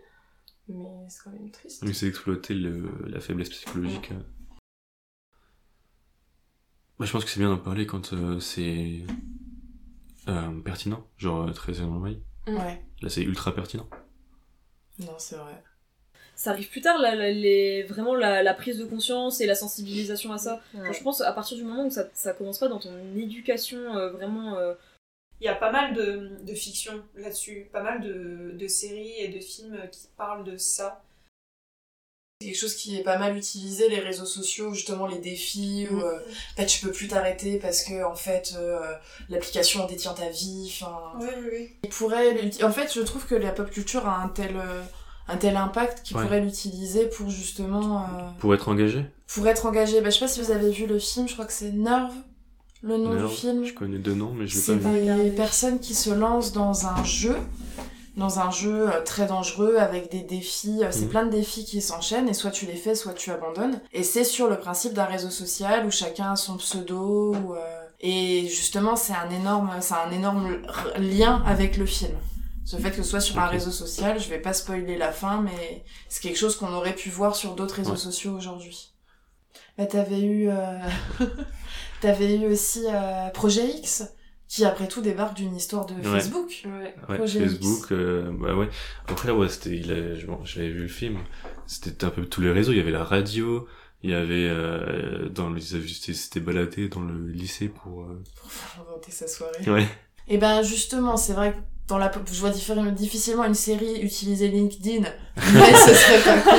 Mais 0.68 0.86
c'est 1.10 1.24
quand 1.24 1.32
même 1.32 1.50
triste. 1.50 1.82
Oui, 1.86 1.94
c'est 1.96 2.08
exploiter 2.08 2.54
le, 2.54 2.84
la 3.08 3.20
faiblesse 3.20 3.50
psychologique. 3.50 4.12
Bah, 7.02 7.08
je 7.08 7.12
pense 7.14 7.26
que 7.26 7.32
c'est 7.32 7.40
bien 7.40 7.50
d'en 7.50 7.58
parler 7.58 7.88
quand 7.88 8.14
euh, 8.14 8.40
c'est 8.40 9.00
euh, 10.28 10.62
pertinent, 10.64 11.08
genre 11.18 11.48
euh, 11.50 11.52
très 11.52 11.80
énormément. 11.80 12.16
Ouais. 12.46 12.80
Là, 13.02 13.10
c'est 13.10 13.24
ultra 13.24 13.56
pertinent. 13.56 13.88
Non, 15.00 15.16
c'est 15.18 15.36
vrai. 15.38 15.64
ça 16.36 16.52
arrive 16.52 16.70
plus 16.70 16.82
tard, 16.82 17.00
la, 17.00 17.16
la- 17.16 17.32
les, 17.32 17.82
vraiment 17.82 18.14
la, 18.14 18.44
la 18.44 18.54
prise 18.54 18.78
de 18.78 18.86
conscience 18.86 19.42
et 19.42 19.48
la 19.48 19.56
sensibilisation 19.56 20.32
à 20.32 20.38
ça. 20.38 20.62
Ouais. 20.76 20.94
Je 20.94 21.02
pense 21.02 21.22
à 21.22 21.34
partir 21.34 21.58
du 21.58 21.64
moment 21.64 21.88
où 21.88 21.90
ça, 21.90 22.08
ça 22.14 22.34
commence 22.34 22.60
pas 22.60 22.68
dans 22.68 22.78
ton 22.78 22.94
éducation 23.16 23.98
euh, 23.98 24.12
vraiment. 24.12 24.58
euh, 24.58 24.76
Il 25.40 25.46
y 25.46 25.48
a 25.48 25.56
pas 25.56 25.72
mal 25.72 25.96
de, 25.96 26.38
de 26.46 26.54
fiction 26.54 27.02
là-dessus, 27.16 27.68
pas 27.74 27.82
mal 27.82 28.02
de, 28.02 28.52
de 28.56 28.68
séries 28.68 29.16
et 29.18 29.30
de 29.30 29.40
films 29.40 29.76
qui 29.92 30.02
parlent 30.18 30.44
de 30.44 30.56
ça. 30.58 31.04
C'est 32.42 32.48
quelque 32.48 32.60
chose 32.60 32.76
qui 32.76 32.98
est 32.98 33.04
pas 33.04 33.18
mal 33.18 33.38
utilisé, 33.38 33.88
les 33.90 34.00
réseaux 34.00 34.26
sociaux, 34.26 34.74
justement 34.74 35.06
les 35.08 35.20
défis, 35.20 35.88
où 35.92 36.00
euh, 36.00 36.16
en 36.18 36.62
fait, 36.62 36.66
tu 36.66 36.86
peux 36.86 36.92
plus 36.92 37.08
t'arrêter 37.08 37.58
parce 37.60 37.84
que 37.84 38.04
en 38.04 38.16
fait 38.16 38.54
euh, 38.58 38.80
l'application 39.30 39.86
détient 39.88 40.14
ta 40.14 40.30
vie. 40.30 40.72
Enfin, 40.82 40.98
Oui, 41.20 41.28
oui, 41.42 41.48
oui. 41.52 41.70
il 41.84 41.90
pourrait. 41.90 42.52
En 42.64 42.72
fait, 42.72 42.92
je 42.94 43.02
trouve 43.02 43.26
que 43.26 43.36
la 43.36 43.52
pop 43.52 43.70
culture 43.70 44.08
a 44.08 44.22
un 44.24 44.28
tel, 44.30 44.56
euh, 44.56 44.82
un 45.28 45.38
tel 45.38 45.56
impact 45.56 46.02
qu'il 46.04 46.18
Ouais. 46.18 46.24
pourrait 46.24 46.42
l'utiliser 46.42 47.06
pour 47.06 47.30
justement 47.30 48.02
euh, 48.02 48.06
Pour 48.40 48.54
être 48.56 48.68
engagé 48.70 49.06
pour 49.34 49.48
être 49.48 49.66
engagé. 49.66 50.02
Bah, 50.02 50.10
je 50.10 50.16
sais 50.16 50.26
pas 50.26 50.28
si 50.28 50.42
vous 50.42 50.52
avez 50.52 50.72
vu 50.72 50.88
le 50.88 51.00
film, 51.00 51.26
je 51.28 51.34
crois 51.34 51.46
que 51.46 51.54
c'est 51.54 51.72
Nerve, 51.72 52.12
le 52.84 52.98
nom 52.98 53.14
Nerve, 53.14 53.30
du 53.30 53.34
film. 53.36 53.64
Je 53.64 53.74
connais 53.74 53.98
deux 53.98 54.14
noms, 54.14 54.34
mais 54.34 54.46
je 54.46 54.58
C'est 54.60 54.74
l'ai 54.76 54.80
pas 54.82 54.90
vu. 54.92 55.24
des 55.24 55.30
personnes 55.32 55.80
qui 55.80 55.94
se 55.96 56.10
lancent 56.10 56.52
dans 56.52 56.86
un 56.86 57.02
jeu, 57.06 57.38
dans 58.18 58.40
un 58.40 58.52
jeu 58.52 58.90
euh, 58.92 59.02
très 59.04 59.26
dangereux 59.26 59.78
avec 59.78 60.12
des 60.12 60.22
défis. 60.22 60.80
euh, 60.84 60.90
C'est 60.92 61.04
Mhm. 61.06 61.10
plein 61.10 61.26
de 61.26 61.32
défis 61.32 61.64
qui 61.66 61.82
s'enchaînent 61.82 62.28
et 62.30 62.34
soit 62.34 62.52
tu 62.52 62.66
les 62.66 62.76
fais, 62.76 62.94
soit 62.96 63.14
tu 63.14 63.32
abandonnes. 63.32 63.80
Et 63.94 64.04
c'est 64.04 64.24
sur 64.26 64.48
le 64.50 64.60
principe 64.60 64.94
d'un 64.94 65.06
réseau 65.06 65.30
social 65.30 65.86
où 65.86 65.92
chacun 65.92 66.34
a 66.34 66.36
son 66.36 66.58
pseudo. 66.58 67.34
ou, 67.36 67.54
euh, 67.56 67.78
Et 68.04 68.48
justement, 68.48 68.96
c'est 68.96 69.14
un 69.14 69.30
énorme, 69.30 69.70
c'est 69.80 69.94
un 69.94 70.12
énorme 70.12 70.58
lien 70.98 71.44
avec 71.46 71.78
le 71.78 71.86
film. 71.86 72.18
Ce 72.66 72.76
fait 72.78 72.90
que 72.90 72.98
ce 72.98 73.04
soit 73.04 73.20
sur 73.22 73.38
un 73.40 73.46
réseau 73.48 73.70
social, 73.72 74.20
je 74.20 74.28
vais 74.30 74.40
pas 74.40 74.54
spoiler 74.54 74.98
la 74.98 75.12
fin, 75.12 75.42
mais 75.42 75.84
c'est 76.10 76.22
quelque 76.22 76.38
chose 76.38 76.56
qu'on 76.56 76.74
aurait 76.74 76.96
pu 76.96 77.10
voir 77.10 77.36
sur 77.36 77.54
d'autres 77.56 77.76
réseaux 77.76 77.92
Ouais. 77.92 77.98
sociaux 77.98 78.32
aujourd'hui. 78.34 78.92
Bah, 79.78 79.86
t'avais 79.86 80.22
eu, 80.22 80.50
euh, 80.50 80.80
t'avais 82.02 82.36
eu 82.38 82.48
aussi 82.52 82.84
euh, 82.88 83.30
Projet 83.30 83.68
X, 83.68 84.04
qui 84.54 84.66
après 84.66 84.90
tout 84.90 85.02
débarque 85.02 85.38
d'une 85.38 85.56
histoire 85.56 85.86
de 85.86 85.94
Ouais. 85.94 86.02
Facebook. 86.04 86.64
Ouais. 86.66 86.94
Ouais. 87.08 87.26
Facebook, 87.26 87.92
euh, 87.94 88.30
bah 88.34 88.54
ouais. 88.54 88.68
Après, 89.08 89.32
ouais, 89.32 89.48
c'était, 89.48 89.78
il 89.78 89.90
a, 89.94 90.16
je- 90.16 90.26
bon, 90.26 90.44
j'avais 90.44 90.68
vu 90.70 90.82
le 90.82 90.88
film. 90.90 91.20
C'était 91.68 92.04
un 92.04 92.10
peu 92.10 92.26
tous 92.26 92.42
les 92.42 92.52
réseaux. 92.52 92.74
Il 92.74 92.78
y 92.78 92.82
avait 92.82 92.92
la 92.92 93.06
radio. 93.06 93.66
Il 94.04 94.10
y 94.10 94.14
avait, 94.14 94.50
euh, 94.50 95.30
dans 95.30 95.50
le, 95.50 95.58
ils 95.58 95.76
avaient- 95.78 95.88
c'était 95.88 96.14
c'était 96.14 96.42
baladé 96.42 96.90
dans 96.90 97.00
le 97.02 97.28
lycée 97.30 97.70
pour, 97.70 98.02
euh, 98.02 98.22
Pour 98.42 98.52
faire 98.52 98.82
inventer 98.82 99.12
sa 99.12 99.26
soirée. 99.28 99.70
ouais. 99.72 99.88
Et 100.28 100.38
ben 100.38 100.62
justement, 100.64 101.16
c'est 101.16 101.34
vrai 101.34 101.54
que 101.54 101.58
dans 101.88 101.98
la, 101.98 102.12
je 102.30 102.40
vois 102.42 102.50
difficilement 102.50 103.46
une 103.46 103.54
série 103.54 104.02
utiliser 104.02 104.50
LinkedIn, 104.50 105.04
mais 105.54 105.74
ce 105.86 105.94
serait 105.94 106.24
pas 106.26 106.42
con. 106.42 106.58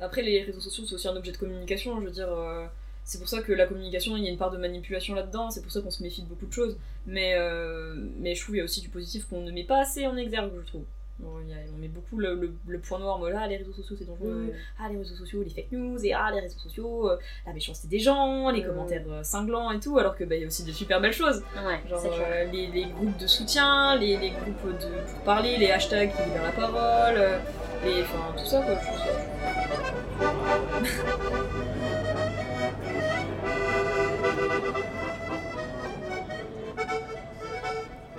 Après, 0.00 0.22
les 0.22 0.42
réseaux 0.42 0.60
sociaux, 0.60 0.84
c'est 0.86 0.94
aussi 0.94 1.08
un 1.08 1.16
objet 1.16 1.32
de 1.32 1.36
communication. 1.36 2.00
Je 2.00 2.06
veux 2.06 2.10
dire, 2.12 2.28
euh, 2.32 2.66
c'est 3.04 3.18
pour 3.18 3.28
ça 3.28 3.42
que 3.42 3.52
la 3.52 3.66
communication, 3.66 4.16
il 4.16 4.24
y 4.24 4.28
a 4.28 4.30
une 4.30 4.38
part 4.38 4.50
de 4.50 4.58
manipulation 4.58 5.14
là-dedans. 5.14 5.50
C'est 5.50 5.62
pour 5.62 5.72
ça 5.72 5.80
qu'on 5.80 5.90
se 5.90 6.02
méfie 6.02 6.22
de 6.22 6.28
beaucoup 6.28 6.46
de 6.46 6.52
choses. 6.52 6.76
Mais, 7.06 7.34
euh, 7.36 7.94
mais 8.18 8.34
je 8.34 8.40
trouve 8.42 8.52
qu'il 8.54 8.58
y 8.58 8.60
a 8.60 8.64
aussi 8.64 8.80
du 8.80 8.88
positif 8.88 9.26
qu'on 9.28 9.40
ne 9.42 9.50
met 9.50 9.64
pas 9.64 9.80
assez 9.80 10.06
en 10.06 10.16
exergue, 10.16 10.52
je 10.62 10.66
trouve. 10.68 10.84
Y 11.20 11.24
a- 11.52 11.56
on 11.72 11.78
met 11.78 11.86
beaucoup 11.88 12.18
le, 12.18 12.34
le- 12.34 12.52
le 12.66 12.78
point 12.80 12.98
noir, 12.98 13.16
moi, 13.18 13.30
là, 13.30 13.46
les 13.46 13.56
réseaux 13.56 13.72
sociaux, 13.72 13.94
c'est 13.96 14.06
dangereux. 14.06 14.52
Ah, 14.80 14.88
les 14.90 14.98
réseaux 14.98 15.14
sociaux, 15.14 15.42
les 15.44 15.50
fake 15.50 15.70
news, 15.70 16.04
et 16.04 16.12
ah, 16.12 16.30
les 16.34 16.40
réseaux 16.40 16.58
sociaux, 16.58 17.10
euh, 17.10 17.16
la 17.46 17.52
méchanceté 17.52 17.86
des 17.86 18.00
gens, 18.00 18.50
les 18.50 18.62
Mm. 18.62 18.66
commentaires 18.66 19.04
euh, 19.08 19.22
cinglants 19.22 19.70
et 19.70 19.78
tout, 19.78 19.98
alors 19.98 20.16
que 20.16 20.24
bah, 20.24 20.34
y 20.36 20.42
a 20.42 20.46
aussi 20.48 20.64
de 20.64 20.72
super 20.72 21.00
belles 21.00 21.12
choses. 21.12 21.44
Ouais, 21.64 21.80
Genre 21.88 22.02
les, 22.52 22.66
les 22.68 22.84
groupes 22.86 23.16
de 23.18 23.26
soutien, 23.28 23.94
les, 23.96 24.16
les 24.16 24.30
groupes 24.30 24.66
de 24.80 24.88
pour 25.12 25.20
parler, 25.24 25.58
les 25.58 25.70
hashtags 25.70 26.10
qui 26.10 26.22
libèrent 26.24 26.42
la 26.44 26.52
parole, 26.52 27.20
les, 27.84 28.02
enfin 28.02 28.34
tout 28.36 28.46
ça 28.46 28.60
quoi. 28.62 28.74
Trouve 28.76 28.98
ça- 28.98 29.28